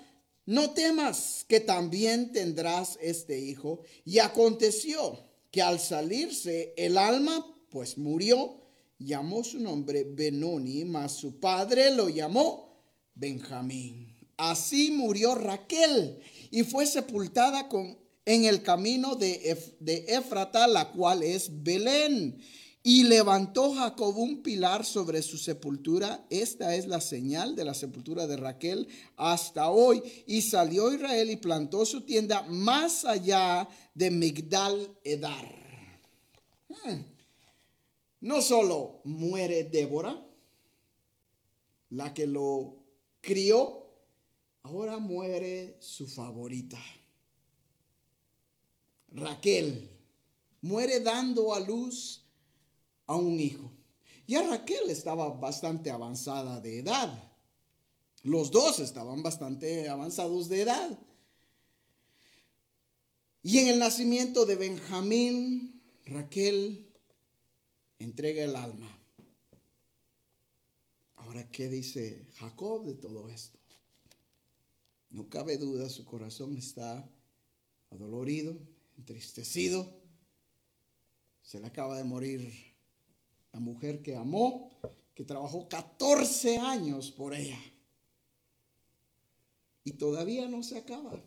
no 0.47 0.71
temas 0.71 1.45
que 1.49 1.59
también 1.59 2.31
tendrás 2.31 2.97
este 3.03 3.41
hijo. 3.41 3.81
Y 4.05 4.21
aconteció 4.21 5.25
que 5.51 5.63
al 5.63 5.81
salirse 5.81 6.75
el 6.77 6.97
alma 6.97 7.45
pues 7.71 7.99
murió, 7.99 8.61
llamó 9.01 9.43
su 9.43 9.59
nombre 9.59 10.05
Benoni, 10.05 10.85
mas 10.85 11.11
su 11.11 11.41
padre 11.41 11.91
lo 11.91 12.09
llamó 12.09 12.85
Benjamín. 13.17 14.17
Así 14.37 14.93
murió 14.93 15.35
Raquel 15.35 16.21
y 16.53 16.63
fue 16.63 16.87
sepultada 16.87 17.69
con, 17.69 17.99
en 18.29 18.45
el 18.45 18.63
camino 18.63 19.17
de, 19.17 19.59
de 19.81 20.05
Éfrata, 20.07 20.67
la 20.67 20.91
cual 20.91 21.23
es 21.23 21.63
Belén. 21.63 22.39
Y 22.83 23.05
levantó 23.05 23.73
Jacob 23.73 24.19
un 24.19 24.43
pilar 24.43 24.85
sobre 24.85 25.23
su 25.23 25.39
sepultura. 25.39 26.27
Esta 26.29 26.75
es 26.75 26.87
la 26.87 27.01
señal 27.01 27.57
de 27.57 27.65
la 27.65 27.73
sepultura 27.73 28.27
de 28.27 28.37
Raquel 28.37 28.87
hasta 29.17 29.71
hoy. 29.71 30.03
Y 30.27 30.43
salió 30.43 30.93
Israel 30.93 31.31
y 31.31 31.37
plantó 31.37 31.87
su 31.87 32.03
tienda 32.03 32.43
más 32.43 33.07
allá 33.07 33.67
de 33.95 34.11
Migdal 34.11 34.95
Edar. 35.05 35.49
Hmm. 36.69 37.01
No 38.21 38.43
solo 38.43 39.01
muere 39.05 39.65
Débora, 39.65 40.23
la 41.89 42.13
que 42.13 42.27
lo 42.27 42.77
crió, 43.23 43.87
ahora 44.65 44.99
muere 44.99 45.79
su 45.81 46.07
favorita. 46.07 46.79
Raquel 49.13 49.89
muere 50.61 51.01
dando 51.01 51.55
a 51.55 51.61
luz 51.61 52.25
a 53.07 53.17
un 53.17 53.41
hijo. 53.41 53.71
Ya 54.27 54.47
Raquel 54.47 54.91
estaba 54.91 55.29
bastante 55.31 55.91
avanzada 55.91 56.61
de 56.61 56.81
edad. 56.81 57.33
Los 58.23 58.51
dos 58.51 58.79
estaban 58.81 59.23
bastante 59.23 59.89
avanzados 59.89 60.49
de 60.49 60.63
edad. 60.63 60.99
Y 63.43 63.59
en 63.59 63.69
el 63.69 63.79
nacimiento 63.79 64.45
de 64.45 64.57
Benjamín, 64.57 65.81
Raquel 66.05 66.87
entrega 67.99 68.45
el 68.45 68.57
alma. 68.57 68.95
Ahora, 71.17 71.51
¿qué 71.51 71.69
dice 71.69 72.27
Jacob 72.37 72.85
de 72.85 72.95
todo 72.95 73.29
esto? 73.29 73.59
No 75.11 75.29
cabe 75.29 75.57
duda, 75.57 75.89
su 75.89 76.05
corazón 76.05 76.57
está 76.57 77.09
adolorido, 77.91 78.59
entristecido. 78.99 79.91
Se 81.43 81.61
le 81.61 81.67
acaba 81.67 81.97
de 81.97 82.05
morir 82.05 82.53
la 83.53 83.61
mujer 83.61 84.03
que 84.03 84.17
amó, 84.17 84.71
que 85.15 85.25
trabajó 85.25 85.69
14 85.69 86.59
años 86.59 87.11
por 87.11 87.35
ella. 87.35 87.59
Y 89.85 89.93
todavía 89.93 90.47
no 90.49 90.63
se 90.63 90.77
acaba. 90.77 91.23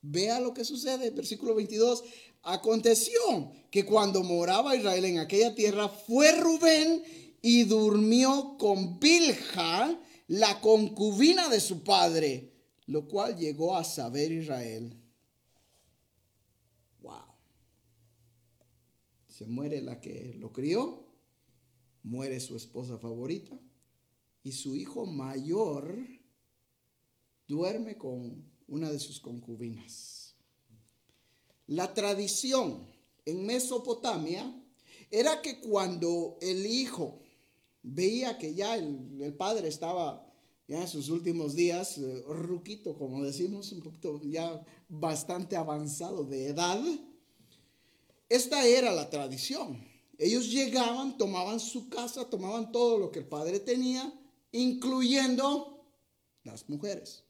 Vea 0.00 0.40
lo 0.40 0.54
que 0.54 0.64
sucede, 0.64 1.10
versículo 1.10 1.54
22. 1.54 2.04
Aconteció 2.42 3.52
que 3.70 3.84
cuando 3.84 4.22
moraba 4.22 4.76
Israel 4.76 5.04
en 5.04 5.18
aquella 5.18 5.54
tierra, 5.54 5.88
fue 5.88 6.32
Rubén 6.32 7.02
y 7.40 7.64
durmió 7.64 8.56
con 8.58 8.98
Bilja, 8.98 9.98
la 10.28 10.60
concubina 10.60 11.48
de 11.48 11.60
su 11.60 11.82
padre, 11.84 12.52
lo 12.86 13.06
cual 13.06 13.36
llegó 13.36 13.76
a 13.76 13.84
saber 13.84 14.32
Israel. 14.32 14.98
Wow. 17.00 17.20
Se 19.36 19.46
muere 19.46 19.82
la 19.82 20.00
que 20.00 20.36
lo 20.38 20.52
crió, 20.52 21.08
muere 22.04 22.38
su 22.38 22.54
esposa 22.54 22.98
favorita 22.98 23.58
y 24.44 24.52
su 24.52 24.76
hijo 24.76 25.06
mayor 25.06 25.98
duerme 27.48 27.98
con 27.98 28.44
una 28.68 28.92
de 28.92 29.00
sus 29.00 29.18
concubinas. 29.18 30.36
La 31.66 31.92
tradición 31.94 32.86
en 33.24 33.44
Mesopotamia 33.44 34.54
era 35.10 35.42
que 35.42 35.58
cuando 35.58 36.38
el 36.40 36.64
hijo 36.64 37.20
veía 37.82 38.38
que 38.38 38.54
ya 38.54 38.76
el, 38.76 39.34
padre 39.36 39.66
estaba 39.66 40.32
ya 40.68 40.82
en 40.82 40.86
sus 40.88 41.08
últimos 41.08 41.56
días, 41.56 41.98
eh, 41.98 42.22
ruquito, 42.28 42.96
como 42.96 43.24
decimos, 43.24 43.72
un 43.72 43.80
poquito 43.80 44.22
ya 44.22 44.64
bastante 44.88 45.56
avanzado 45.56 46.22
de 46.22 46.46
edad, 46.46 46.80
esta 48.34 48.66
era 48.66 48.92
la 48.92 49.08
tradición. 49.10 49.86
Ellos 50.18 50.50
llegaban, 50.50 51.16
tomaban 51.16 51.60
su 51.60 51.88
casa, 51.88 52.28
tomaban 52.28 52.72
todo 52.72 52.98
lo 52.98 53.10
que 53.10 53.20
el 53.20 53.26
padre 53.26 53.60
tenía, 53.60 54.12
incluyendo 54.52 55.84
las 56.42 56.68
mujeres. 56.68 57.24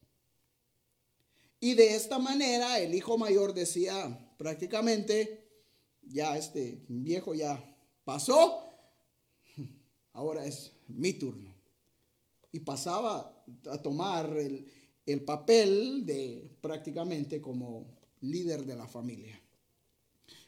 Y 1.60 1.74
de 1.74 1.94
esta 1.94 2.18
manera 2.18 2.78
el 2.78 2.94
hijo 2.94 3.16
mayor 3.18 3.54
decía 3.54 4.34
prácticamente, 4.38 5.46
ya 6.02 6.36
este 6.36 6.84
viejo 6.88 7.34
ya 7.34 7.62
pasó, 8.04 8.64
ahora 10.12 10.44
es 10.46 10.72
mi 10.88 11.12
turno. 11.14 11.54
Y 12.52 12.60
pasaba 12.60 13.44
a 13.70 13.82
tomar 13.82 14.36
el, 14.36 14.70
el 15.04 15.24
papel 15.24 16.06
de 16.06 16.56
prácticamente 16.60 17.40
como 17.40 17.98
líder 18.20 18.64
de 18.64 18.76
la 18.76 18.86
familia. 18.86 19.43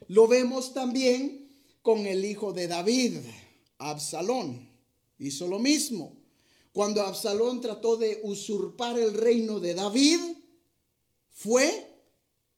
Lo 0.09 0.27
vemos 0.27 0.75
también 0.75 1.49
con 1.83 2.07
el 2.07 2.25
hijo 2.25 2.53
de 2.53 2.69
David, 2.69 3.19
Absalón. 3.79 4.69
Hizo 5.19 5.49
lo 5.49 5.59
mismo. 5.59 6.17
Cuando 6.73 7.03
Absalón 7.03 7.61
trató 7.61 7.97
de 7.97 8.21
usurpar 8.23 8.99
el 8.99 9.15
reino 9.15 9.61
de 9.61 9.75
David, 9.75 10.19
fue 11.31 11.97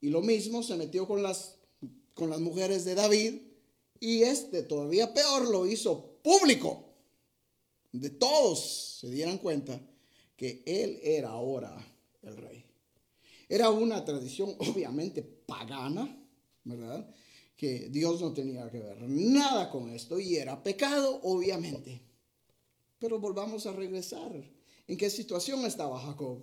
y 0.00 0.08
lo 0.08 0.22
mismo 0.22 0.62
se 0.62 0.76
metió 0.76 1.06
con 1.06 1.22
las, 1.22 1.56
con 2.14 2.30
las 2.30 2.40
mujeres 2.40 2.84
de 2.84 2.94
David 2.94 3.42
Y 4.00 4.22
este 4.22 4.62
todavía 4.62 5.12
peor 5.12 5.48
lo 5.48 5.66
hizo 5.66 6.18
público. 6.22 6.84
De 7.90 8.10
todos 8.10 8.98
se 9.00 9.10
dieran 9.10 9.38
cuenta 9.38 9.80
que 10.36 10.62
él 10.66 11.00
era 11.02 11.30
ahora 11.30 11.76
el 12.22 12.36
rey. 12.36 12.64
Era 13.48 13.70
una 13.70 14.04
tradición 14.04 14.54
obviamente 14.58 15.22
pagana, 15.22 16.16
¿verdad? 16.64 17.08
Que 17.58 17.90
Dios 17.90 18.22
no 18.22 18.32
tenía 18.32 18.70
que 18.70 18.78
ver 18.78 19.02
nada 19.02 19.68
con 19.68 19.90
esto 19.90 20.18
y 20.18 20.36
era 20.36 20.62
pecado, 20.62 21.20
obviamente. 21.24 22.00
Pero 22.98 23.18
volvamos 23.18 23.66
a 23.66 23.72
regresar. 23.72 24.32
¿En 24.86 24.96
qué 24.96 25.10
situación 25.10 25.66
estaba 25.66 26.00
Jacob? 26.00 26.42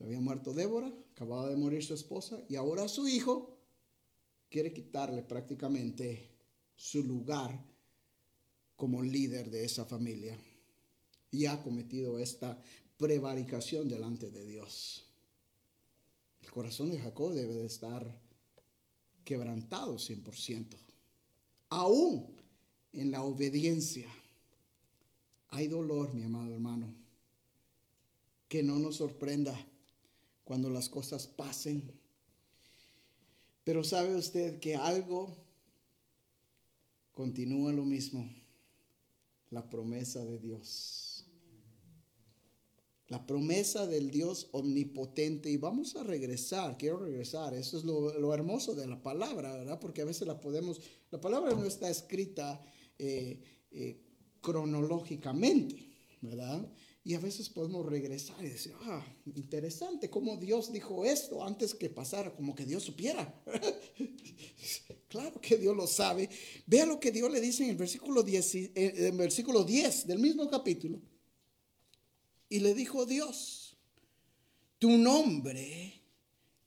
había 0.00 0.18
muerto 0.18 0.54
Débora, 0.54 0.90
acababa 1.12 1.48
de 1.48 1.56
morir 1.56 1.84
su 1.84 1.94
esposa 1.94 2.40
y 2.48 2.56
ahora 2.56 2.88
su 2.88 3.06
hijo 3.06 3.58
quiere 4.48 4.72
quitarle 4.72 5.22
prácticamente 5.22 6.30
su 6.74 7.04
lugar 7.04 7.62
como 8.76 9.02
líder 9.02 9.50
de 9.50 9.64
esa 9.64 9.84
familia. 9.84 10.38
Y 11.30 11.46
ha 11.46 11.62
cometido 11.62 12.18
esta 12.18 12.60
prevaricación 12.96 13.88
delante 13.88 14.30
de 14.30 14.44
Dios. 14.44 15.04
El 16.42 16.50
corazón 16.50 16.90
de 16.90 16.98
Jacob 16.98 17.32
debe 17.32 17.54
de 17.54 17.66
estar 17.66 18.20
quebrantado 19.24 19.96
100%. 19.96 20.76
Aún 21.68 22.36
en 22.92 23.10
la 23.10 23.22
obediencia 23.22 24.08
hay 25.50 25.68
dolor, 25.68 26.14
mi 26.14 26.22
amado 26.22 26.52
hermano. 26.52 26.92
Que 28.48 28.62
no 28.62 28.78
nos 28.78 28.96
sorprenda 28.96 29.54
cuando 30.44 30.70
las 30.70 30.88
cosas 30.88 31.26
pasen. 31.26 31.92
Pero 33.64 33.84
sabe 33.84 34.16
usted 34.16 34.58
que 34.58 34.74
algo 34.74 35.36
continúa 37.12 37.72
lo 37.72 37.84
mismo, 37.84 38.28
la 39.50 39.68
promesa 39.68 40.24
de 40.24 40.38
Dios. 40.38 41.09
La 43.10 43.26
promesa 43.26 43.88
del 43.88 44.10
Dios 44.12 44.48
omnipotente. 44.52 45.50
Y 45.50 45.56
vamos 45.56 45.96
a 45.96 46.04
regresar, 46.04 46.78
quiero 46.78 46.98
regresar. 46.98 47.54
Eso 47.54 47.76
es 47.76 47.84
lo, 47.84 48.32
hermoso 48.32 48.76
de 48.76 48.86
la 48.86 49.02
palabra, 49.02 49.52
¿verdad? 49.52 49.80
Porque 49.80 50.02
a 50.02 50.04
veces 50.04 50.28
la 50.28 50.40
podemos, 50.40 50.80
la 51.10 51.20
palabra 51.20 51.52
no 51.54 51.64
está 51.64 51.90
escrita 51.90 52.62
eh, 52.98 53.42
eh, 53.72 54.00
cronológicamente, 54.40 55.90
¿verdad? 56.20 56.72
Y 57.02 57.14
a 57.14 57.18
veces 57.18 57.48
podemos 57.48 57.84
regresar 57.84 58.44
y 58.44 58.50
decir, 58.50 58.74
ah, 58.82 59.04
interesante 59.34 60.08
cómo 60.08 60.36
Dios 60.36 60.70
dijo 60.70 61.04
esto 61.04 61.42
antes 61.42 61.74
que 61.74 61.90
pasara, 61.90 62.32
como 62.32 62.54
que 62.54 62.64
Dios 62.64 62.84
supiera. 62.84 63.42
claro 65.08 65.40
que 65.40 65.56
Dios 65.56 65.76
lo 65.76 65.88
sabe. 65.88 66.30
Vea 66.64 66.86
lo 66.86 67.00
que 67.00 67.10
Dios 67.10 67.32
le 67.32 67.40
dice 67.40 67.64
en 67.64 67.70
el 67.70 67.76
versículo 67.76 68.22
10, 68.22 68.54
eh, 68.54 68.72
en 68.74 69.16
versículo 69.16 69.64
10 69.64 70.06
del 70.06 70.20
mismo 70.20 70.48
capítulo. 70.48 71.00
Y 72.50 72.60
le 72.60 72.74
dijo 72.74 73.06
Dios, 73.06 73.78
tu 74.78 74.98
nombre 74.98 76.02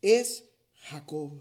es 0.01 0.45
Jacob. 0.75 1.33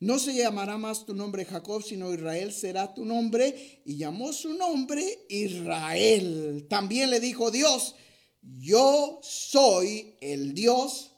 No 0.00 0.18
se 0.18 0.34
llamará 0.34 0.78
más 0.78 1.04
tu 1.04 1.14
nombre 1.14 1.44
Jacob, 1.44 1.82
sino 1.82 2.12
Israel 2.12 2.52
será 2.52 2.94
tu 2.94 3.04
nombre. 3.04 3.82
Y 3.84 3.96
llamó 3.96 4.32
su 4.32 4.54
nombre 4.54 5.26
Israel. 5.28 6.66
También 6.68 7.10
le 7.10 7.20
dijo 7.20 7.50
Dios, 7.50 7.94
yo 8.42 9.20
soy 9.22 10.16
el 10.20 10.54
Dios 10.54 11.12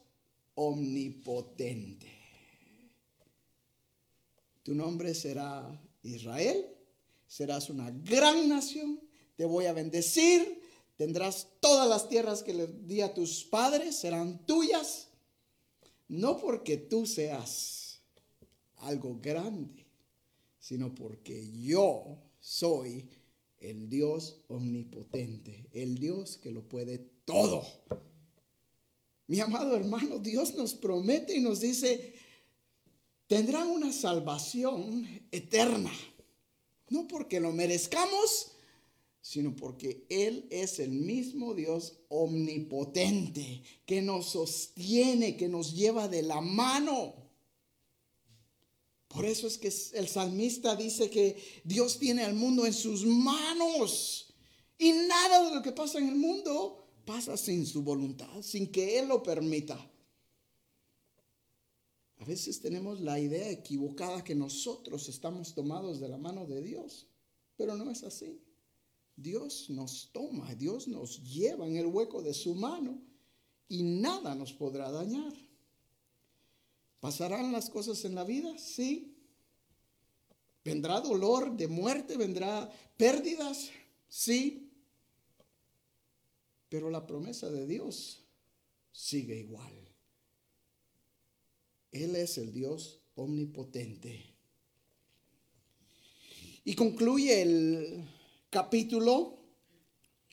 omnipotente. 0.55 2.09
Tu 4.63 4.75
nombre 4.75 5.15
será 5.15 5.81
Israel, 6.03 6.67
serás 7.27 7.71
una 7.71 7.91
gran 7.91 8.49
nación, 8.49 9.01
te 9.37 9.45
voy 9.45 9.67
a 9.67 9.73
bendecir, 9.73 10.60
tendrás 11.01 11.49
todas 11.61 11.89
las 11.89 12.11
tierras 12.11 12.43
que 12.43 12.53
le 12.53 12.67
di 12.67 13.01
a 13.01 13.15
tus 13.15 13.43
padres, 13.45 13.97
serán 13.97 14.45
tuyas, 14.45 15.09
no 16.09 16.37
porque 16.37 16.77
tú 16.77 17.07
seas 17.07 18.03
algo 18.77 19.19
grande, 19.19 19.87
sino 20.59 20.95
porque 20.95 21.51
yo 21.53 22.19
soy 22.39 23.09
el 23.61 23.89
Dios 23.89 24.43
omnipotente, 24.49 25.71
el 25.73 25.97
Dios 25.97 26.37
que 26.37 26.51
lo 26.51 26.69
puede 26.69 26.99
todo. 27.25 27.67
Mi 29.27 29.41
amado 29.41 29.75
hermano, 29.77 30.19
Dios 30.19 30.55
nos 30.55 30.75
promete 30.75 31.35
y 31.35 31.41
nos 31.41 31.61
dice, 31.61 32.13
tendrán 33.27 33.69
una 33.69 33.91
salvación 33.91 35.09
eterna. 35.31 35.93
No 36.91 37.09
porque 37.09 37.41
lo 37.41 37.53
merezcamos, 37.53 38.50
sino 39.21 39.55
porque 39.55 40.07
Él 40.09 40.47
es 40.51 40.79
el 40.79 40.91
mismo 40.91 41.55
Dios 41.55 41.99
omnipotente 42.09 43.63
que 43.85 44.01
nos 44.01 44.31
sostiene, 44.31 45.37
que 45.37 45.49
nos 45.49 45.75
lleva 45.75 46.09
de 46.09 46.23
la 46.23 46.41
mano. 46.41 47.15
Por 49.09 49.25
eso 49.25 49.47
es 49.47 49.59
que 49.59 49.73
el 49.99 50.09
salmista 50.09 50.77
dice 50.77 51.11
que 51.11 51.37
Dios 51.65 51.99
tiene 51.99 52.23
al 52.23 52.35
mundo 52.35 52.65
en 52.65 52.73
sus 52.73 53.05
manos 53.05 54.35
y 54.79 54.93
nada 54.93 55.49
de 55.49 55.55
lo 55.55 55.63
que 55.63 55.73
pasa 55.73 55.99
en 55.99 56.09
el 56.09 56.17
mundo 56.17 56.87
pasa 57.05 57.37
sin 57.37 57.67
su 57.67 57.83
voluntad, 57.83 58.41
sin 58.41 58.71
que 58.71 58.99
Él 58.99 59.09
lo 59.09 59.23
permita. 59.23 59.91
A 62.19 62.25
veces 62.25 62.61
tenemos 62.61 63.01
la 63.01 63.19
idea 63.19 63.51
equivocada 63.51 64.23
que 64.23 64.35
nosotros 64.35 65.09
estamos 65.09 65.55
tomados 65.55 66.01
de 66.01 66.09
la 66.09 66.19
mano 66.19 66.47
de 66.47 66.63
Dios, 66.63 67.09
pero 67.57 67.77
no 67.77 67.91
es 67.91 68.05
así. 68.05 68.41
Dios 69.21 69.69
nos 69.69 70.11
toma, 70.13 70.55
Dios 70.55 70.89
nos 70.89 71.23
lleva 71.23 71.67
en 71.67 71.77
el 71.77 71.87
hueco 71.87 72.23
de 72.23 72.33
su 72.33 72.55
mano 72.55 73.01
y 73.69 73.83
nada 73.83 74.35
nos 74.35 74.53
podrá 74.53 74.91
dañar. 74.91 75.33
¿Pasarán 77.01 77.53
las 77.53 77.69
cosas 77.69 78.05
en 78.05 78.15
la 78.15 78.25
vida? 78.25 78.57
Sí. 78.59 79.17
¿Vendrá 80.65 81.01
dolor 81.01 81.57
de 81.57 81.69
muerte? 81.69 82.17
¿Vendrá 82.17 82.71
pérdidas? 82.97 83.71
Sí. 84.09 84.71
Pero 86.69 86.91
la 86.91 87.07
promesa 87.07 87.51
de 87.51 87.67
Dios 87.67 88.25
sigue 88.93 89.37
igual. 89.39 89.73
Él 91.93 92.17
es 92.17 92.39
el 92.39 92.53
Dios 92.53 93.01
omnipotente. 93.15 94.35
Y 96.65 96.75
concluye 96.75 97.43
el 97.43 98.07
capítulo. 98.51 99.39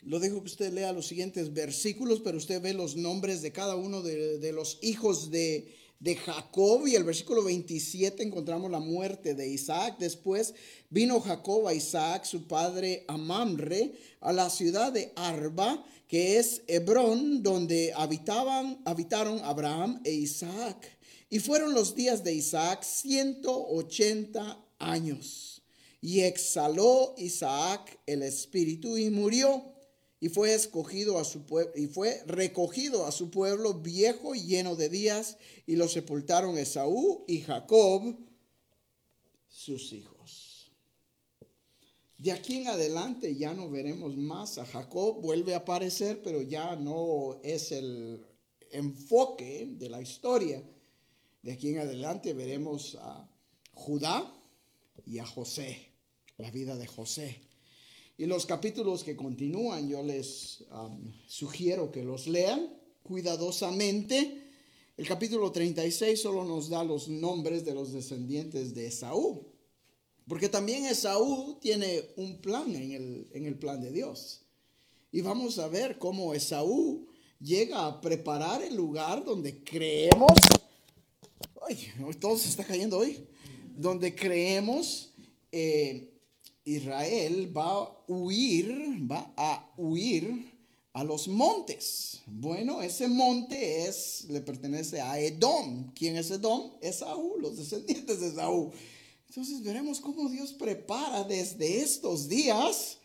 Lo 0.01 0.20
dejo 0.20 0.41
que 0.41 0.47
usted 0.47 0.74
lea 0.74 0.91
los 0.91 1.07
siguientes 1.07 1.53
versículos, 1.53 2.22
pero 2.24 2.38
usted 2.38 2.61
ve 2.61 2.74
los 2.74 2.95
nombres 2.95 3.41
de 3.41 3.51
cada 3.51 3.76
uno 3.76 4.01
de, 4.01 4.51
los 4.53 4.80
hijos 4.82 5.32
de, 5.32 5.76
de 5.99 6.15
Jacob 6.15 6.88
y 6.88 6.95
el 6.95 7.03
versículo 7.03 7.43
27 7.43 8.24
encontramos 8.24 8.72
la 8.72 8.80
muerte 8.80 9.34
de 9.34 9.47
Isaac. 9.47 9.97
Después 9.99 10.53
vino 10.89 11.20
Jacob 11.20 11.68
a 11.68 11.74
Isaac, 11.74 12.26
su 12.26 12.47
padre 12.47 13.05
a 13.07 13.18
Mamre, 13.18 13.93
a 14.22 14.32
la 14.34 14.49
ciudad 14.49 14.91
de 14.91 15.11
Arba, 15.15 15.84
que 16.07 16.38
es 16.38 16.61
Hebrón, 16.68 17.43
donde 17.43 17.91
habitaban, 17.95 18.82
habitaron 18.86 19.39
Abraham 19.43 20.01
e 20.03 20.13
Isaac. 20.13 20.97
Y 21.30 21.39
fueron 21.39 21.74
los 21.74 21.95
días 21.95 22.24
de 22.24 22.34
Isaac 22.34 22.84
180 22.84 24.63
años. 24.80 25.57
Y 26.08 26.22
exhaló 26.22 27.16
Isaac 27.18 27.99
el 28.05 28.24
espíritu 28.24 28.97
y 28.97 29.10
murió 29.10 29.74
y 30.22 30.30
fue 30.30 30.53
escogido 30.53 31.20
a 31.20 31.26
su 31.26 31.43
y 31.76 31.88
fue 31.88 32.24
recogido 32.26 33.05
a 33.05 33.12
su 33.12 33.30
pueblo 33.30 33.74
viejo 33.74 34.34
y 34.34 34.43
lleno 34.43 34.78
de 34.78 34.88
días 34.88 35.36
y 35.66 35.76
lo 35.76 35.89
sepultaron 35.89 36.58
Esaú 36.58 37.26
y 37.28 37.41
Jacob 37.41 38.16
sus 39.49 39.91
hijos. 39.91 40.72
De 42.18 42.32
aquí 42.32 42.60
en 42.60 42.70
adelante 42.70 43.36
ya 43.36 43.53
no 43.53 43.70
veremos 43.70 44.16
más 44.16 44.60
a 44.60 44.66
Jacob, 44.66 45.20
vuelve 45.20 45.55
a 45.55 45.58
aparecer, 45.58 46.22
pero 46.24 46.41
ya 46.41 46.78
no 46.78 47.41
es 47.43 47.74
el 47.74 48.26
enfoque 48.72 49.68
de 49.78 49.89
la 49.89 50.01
historia. 50.01 50.64
De 51.41 51.51
aquí 51.51 51.72
en 51.72 51.80
adelante 51.80 52.34
veremos 52.34 52.95
a 53.01 53.30
Judá 53.74 54.34
y 55.05 55.20
a 55.20 55.26
José, 55.26 55.86
la 56.38 56.51
vida 56.51 56.77
de 56.77 56.88
José. 56.88 57.41
Y 58.17 58.25
los 58.25 58.45
capítulos 58.45 59.03
que 59.03 59.15
continúan, 59.15 59.88
yo 59.88 60.01
les 60.01 60.63
sugiero 61.27 61.91
que 61.91 62.03
los 62.03 62.27
lean 62.27 62.73
cuidadosamente. 63.03 64.43
El 64.97 65.07
capítulo 65.07 65.51
36 65.51 66.19
solo 66.19 66.43
nos 66.43 66.69
da 66.69 66.83
los 66.83 67.07
nombres 67.07 67.63
de 67.63 67.75
los 67.75 67.93
descendientes 67.93 68.73
de 68.73 68.88
Esaú. 68.88 69.45
Porque 70.27 70.49
también 70.49 70.85
Esaú 70.85 71.57
tiene 71.61 72.03
un 72.17 72.41
plan 72.41 72.75
en 72.75 72.91
el, 72.91 73.27
en 73.33 73.45
el 73.45 73.57
plan 73.57 73.79
de 73.81 73.91
Dios. 73.91 74.41
Y 75.11 75.21
vamos 75.21 75.59
a 75.59 75.67
ver 75.67 75.99
cómo 75.99 76.33
Esaú 76.33 77.07
llega 77.39 77.85
a 77.85 78.01
preparar 78.01 78.63
el 78.63 78.75
lugar 78.75 79.23
donde 79.23 79.63
creemos. 79.63 80.31
Ay, 81.67 81.88
todo 82.19 82.38
se 82.38 82.49
está 82.49 82.65
cayendo 82.65 82.97
hoy. 82.97 83.27
Donde 83.75 84.15
creemos. 84.15 85.11
Eh, 85.51 86.16
Israel 86.68 87.55
va 87.55 87.63
a 87.63 88.03
huir, 88.09 88.68
va 89.09 89.34
a 89.38 89.74
huir 89.78 90.51
a 90.91 91.03
los 91.05 91.30
montes. 91.30 92.22
Bueno, 92.26 92.82
ese 92.82 93.07
monte 93.07 93.88
es, 93.88 94.26
le 94.30 94.41
pertenece 94.41 94.99
a 94.99 95.18
Edom. 95.18 95.93
¿Quién 95.93 96.18
es 96.18 96.30
Edom? 96.30 96.74
Esaú, 96.82 97.38
los 97.39 97.55
descendientes 97.55 98.20
de 98.20 98.28
Esaú. 98.28 98.72
Entonces 99.30 99.63
veremos 99.63 100.01
cómo 100.01 100.30
Dios 100.30 100.51
prepara 100.51 101.24
desde 101.24 101.80
estos 101.80 102.28
días 102.28 102.97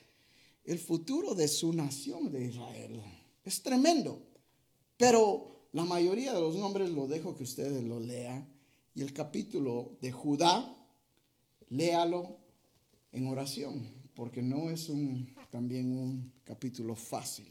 el 0.65 0.81
futuro 0.81 1.37
de 1.37 1.47
su 1.47 1.73
nación 1.73 2.33
de 2.33 2.47
Israel. 2.47 3.01
Es 3.45 3.63
tremendo. 3.63 4.21
Pero 4.97 5.69
la 5.73 5.85
mayoría 5.85 6.35
de 6.35 6.41
los 6.41 6.57
nombres 6.57 6.91
lo 6.91 7.07
dejo 7.07 7.37
que 7.37 7.45
ustedes 7.45 7.85
lo 7.85 8.01
lean. 8.01 8.49
Y 8.97 9.03
el 9.03 9.13
capítulo 9.13 9.97
de 10.01 10.11
Judá, 10.11 10.77
léalo 11.69 12.42
en 13.13 13.27
oración, 13.27 13.89
porque 14.15 14.43
no 14.43 14.71
es 14.71 14.89
un, 14.89 15.35
también 15.51 15.93
un 15.93 16.33
capítulo 16.45 16.97
fácil. 16.97 17.47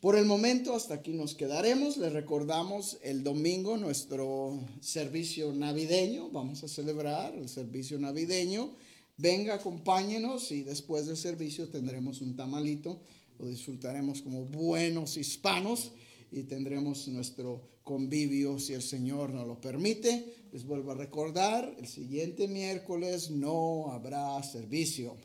Por 0.00 0.16
el 0.16 0.24
momento 0.24 0.74
hasta 0.74 0.94
aquí 0.94 1.12
nos 1.12 1.34
quedaremos. 1.34 1.98
Les 1.98 2.10
recordamos 2.10 2.96
el 3.02 3.22
domingo 3.22 3.76
nuestro 3.76 4.58
servicio 4.80 5.52
navideño. 5.52 6.30
Vamos 6.30 6.64
a 6.64 6.68
celebrar 6.68 7.34
el 7.34 7.50
servicio 7.50 7.98
navideño. 7.98 8.70
Venga, 9.18 9.56
acompáñenos 9.56 10.52
y 10.52 10.62
después 10.62 11.04
del 11.04 11.18
servicio 11.18 11.68
tendremos 11.68 12.22
un 12.22 12.34
tamalito. 12.34 12.98
Lo 13.38 13.46
disfrutaremos 13.46 14.22
como 14.22 14.46
buenos 14.46 15.18
hispanos 15.18 15.92
y 16.32 16.44
tendremos 16.44 17.06
nuestro 17.08 17.60
convivio 17.90 18.60
si 18.60 18.72
el 18.72 18.82
Señor 18.82 19.30
nos 19.30 19.48
lo 19.48 19.60
permite. 19.60 20.46
Les 20.52 20.64
vuelvo 20.64 20.92
a 20.92 20.94
recordar, 20.94 21.74
el 21.76 21.88
siguiente 21.88 22.46
miércoles 22.46 23.32
no 23.32 23.90
habrá 23.90 24.40
servicio. 24.44 25.16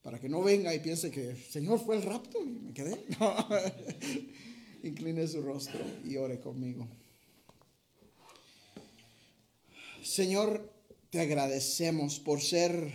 Para 0.00 0.18
que 0.18 0.26
no 0.26 0.42
venga 0.42 0.74
y 0.74 0.78
piense 0.78 1.10
que 1.10 1.28
el 1.32 1.36
Señor 1.36 1.78
fue 1.78 1.96
el 1.96 2.02
rapto 2.02 2.42
y 2.42 2.46
me 2.46 2.72
quedé. 2.72 3.04
Incline 4.82 5.28
su 5.28 5.42
rostro 5.42 5.78
y 6.06 6.16
ore 6.16 6.40
conmigo. 6.40 6.88
Señor, 10.02 10.72
te 11.10 11.20
agradecemos 11.20 12.18
por 12.18 12.40
ser 12.40 12.94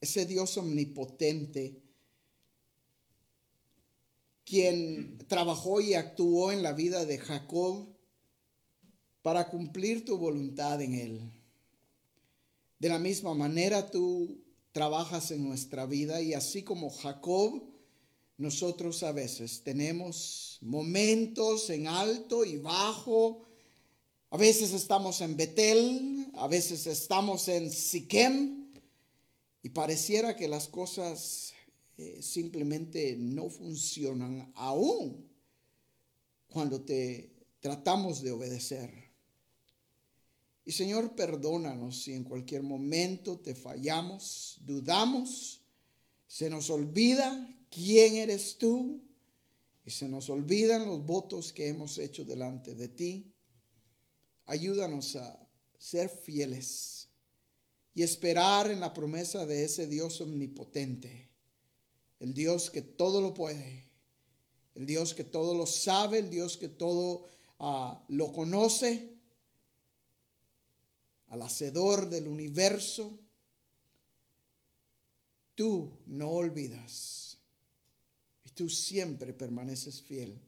ese 0.00 0.24
Dios 0.24 0.56
omnipotente 0.56 1.82
quien 4.46 5.18
trabajó 5.28 5.82
y 5.82 5.92
actuó 5.92 6.50
en 6.50 6.62
la 6.62 6.72
vida 6.72 7.04
de 7.04 7.18
Jacob 7.18 7.91
para 9.22 9.48
cumplir 9.48 10.04
tu 10.04 10.18
voluntad 10.18 10.82
en 10.82 10.94
él. 10.94 11.20
De 12.78 12.88
la 12.88 12.98
misma 12.98 13.34
manera 13.34 13.90
tú 13.90 14.42
trabajas 14.72 15.30
en 15.30 15.44
nuestra 15.44 15.86
vida 15.86 16.20
y 16.20 16.34
así 16.34 16.62
como 16.62 16.90
Jacob, 16.90 17.62
nosotros 18.38 19.02
a 19.04 19.12
veces 19.12 19.62
tenemos 19.62 20.58
momentos 20.62 21.70
en 21.70 21.86
alto 21.86 22.44
y 22.44 22.56
bajo. 22.56 23.44
A 24.30 24.36
veces 24.36 24.72
estamos 24.72 25.20
en 25.20 25.36
Betel, 25.36 26.26
a 26.34 26.48
veces 26.48 26.86
estamos 26.86 27.46
en 27.48 27.70
Siquem 27.70 28.72
y 29.62 29.68
pareciera 29.68 30.34
que 30.34 30.48
las 30.48 30.66
cosas 30.66 31.52
eh, 31.98 32.20
simplemente 32.20 33.14
no 33.16 33.48
funcionan 33.48 34.50
aún 34.56 35.28
cuando 36.48 36.80
te 36.80 37.30
tratamos 37.60 38.22
de 38.22 38.32
obedecer. 38.32 39.01
Y 40.64 40.72
Señor, 40.72 41.14
perdónanos 41.16 42.02
si 42.02 42.12
en 42.12 42.24
cualquier 42.24 42.62
momento 42.62 43.38
te 43.40 43.54
fallamos, 43.54 44.58
dudamos, 44.60 45.60
se 46.26 46.48
nos 46.48 46.70
olvida 46.70 47.48
quién 47.68 48.16
eres 48.16 48.58
tú 48.58 49.02
y 49.84 49.90
se 49.90 50.08
nos 50.08 50.30
olvidan 50.30 50.86
los 50.86 51.04
votos 51.04 51.52
que 51.52 51.68
hemos 51.68 51.98
hecho 51.98 52.24
delante 52.24 52.74
de 52.76 52.88
ti. 52.88 53.34
Ayúdanos 54.46 55.16
a 55.16 55.48
ser 55.78 56.08
fieles 56.08 57.08
y 57.92 58.02
esperar 58.02 58.70
en 58.70 58.78
la 58.78 58.94
promesa 58.94 59.44
de 59.44 59.64
ese 59.64 59.88
Dios 59.88 60.20
omnipotente, 60.20 61.28
el 62.20 62.34
Dios 62.34 62.70
que 62.70 62.82
todo 62.82 63.20
lo 63.20 63.34
puede, 63.34 63.90
el 64.76 64.86
Dios 64.86 65.12
que 65.12 65.24
todo 65.24 65.56
lo 65.56 65.66
sabe, 65.66 66.20
el 66.20 66.30
Dios 66.30 66.56
que 66.56 66.68
todo 66.68 67.26
ah, 67.58 68.04
lo 68.08 68.32
conoce 68.32 69.11
al 71.32 71.40
hacedor 71.40 72.10
del 72.10 72.28
universo, 72.28 73.18
tú 75.54 75.90
no 76.04 76.28
olvidas 76.28 77.38
y 78.44 78.50
tú 78.50 78.68
siempre 78.68 79.32
permaneces 79.32 80.02
fiel. 80.02 80.38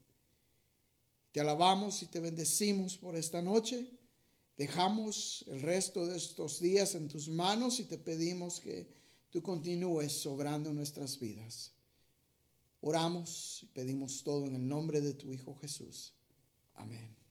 Te 1.32 1.41
alabamos 1.41 2.03
y 2.03 2.07
te 2.07 2.20
bendecimos 2.20 2.99
por 2.99 3.16
esta 3.16 3.41
noche. 3.41 3.89
Dejamos 4.59 5.47
el 5.49 5.62
resto 5.62 6.07
de 6.07 6.18
estos 6.18 6.61
días 6.61 6.95
en 6.95 7.09
tus 7.09 7.30
manos 7.30 7.80
y 7.80 7.85
te 7.85 7.97
pedimos 7.97 8.61
que 8.61 8.87
tú 9.30 9.43
continúes 9.43 10.12
sobrando 10.12 10.70
nuestras 10.74 11.18
vidas. 11.18 11.72
Oramos 12.82 13.61
y 13.62 13.66
pedimos 13.68 14.22
todo 14.22 14.45
en 14.45 14.57
el 14.57 14.68
nombre 14.68 15.01
de 15.01 15.14
tu 15.14 15.32
Hijo 15.32 15.55
Jesús. 15.55 16.12
Amén. 16.74 17.24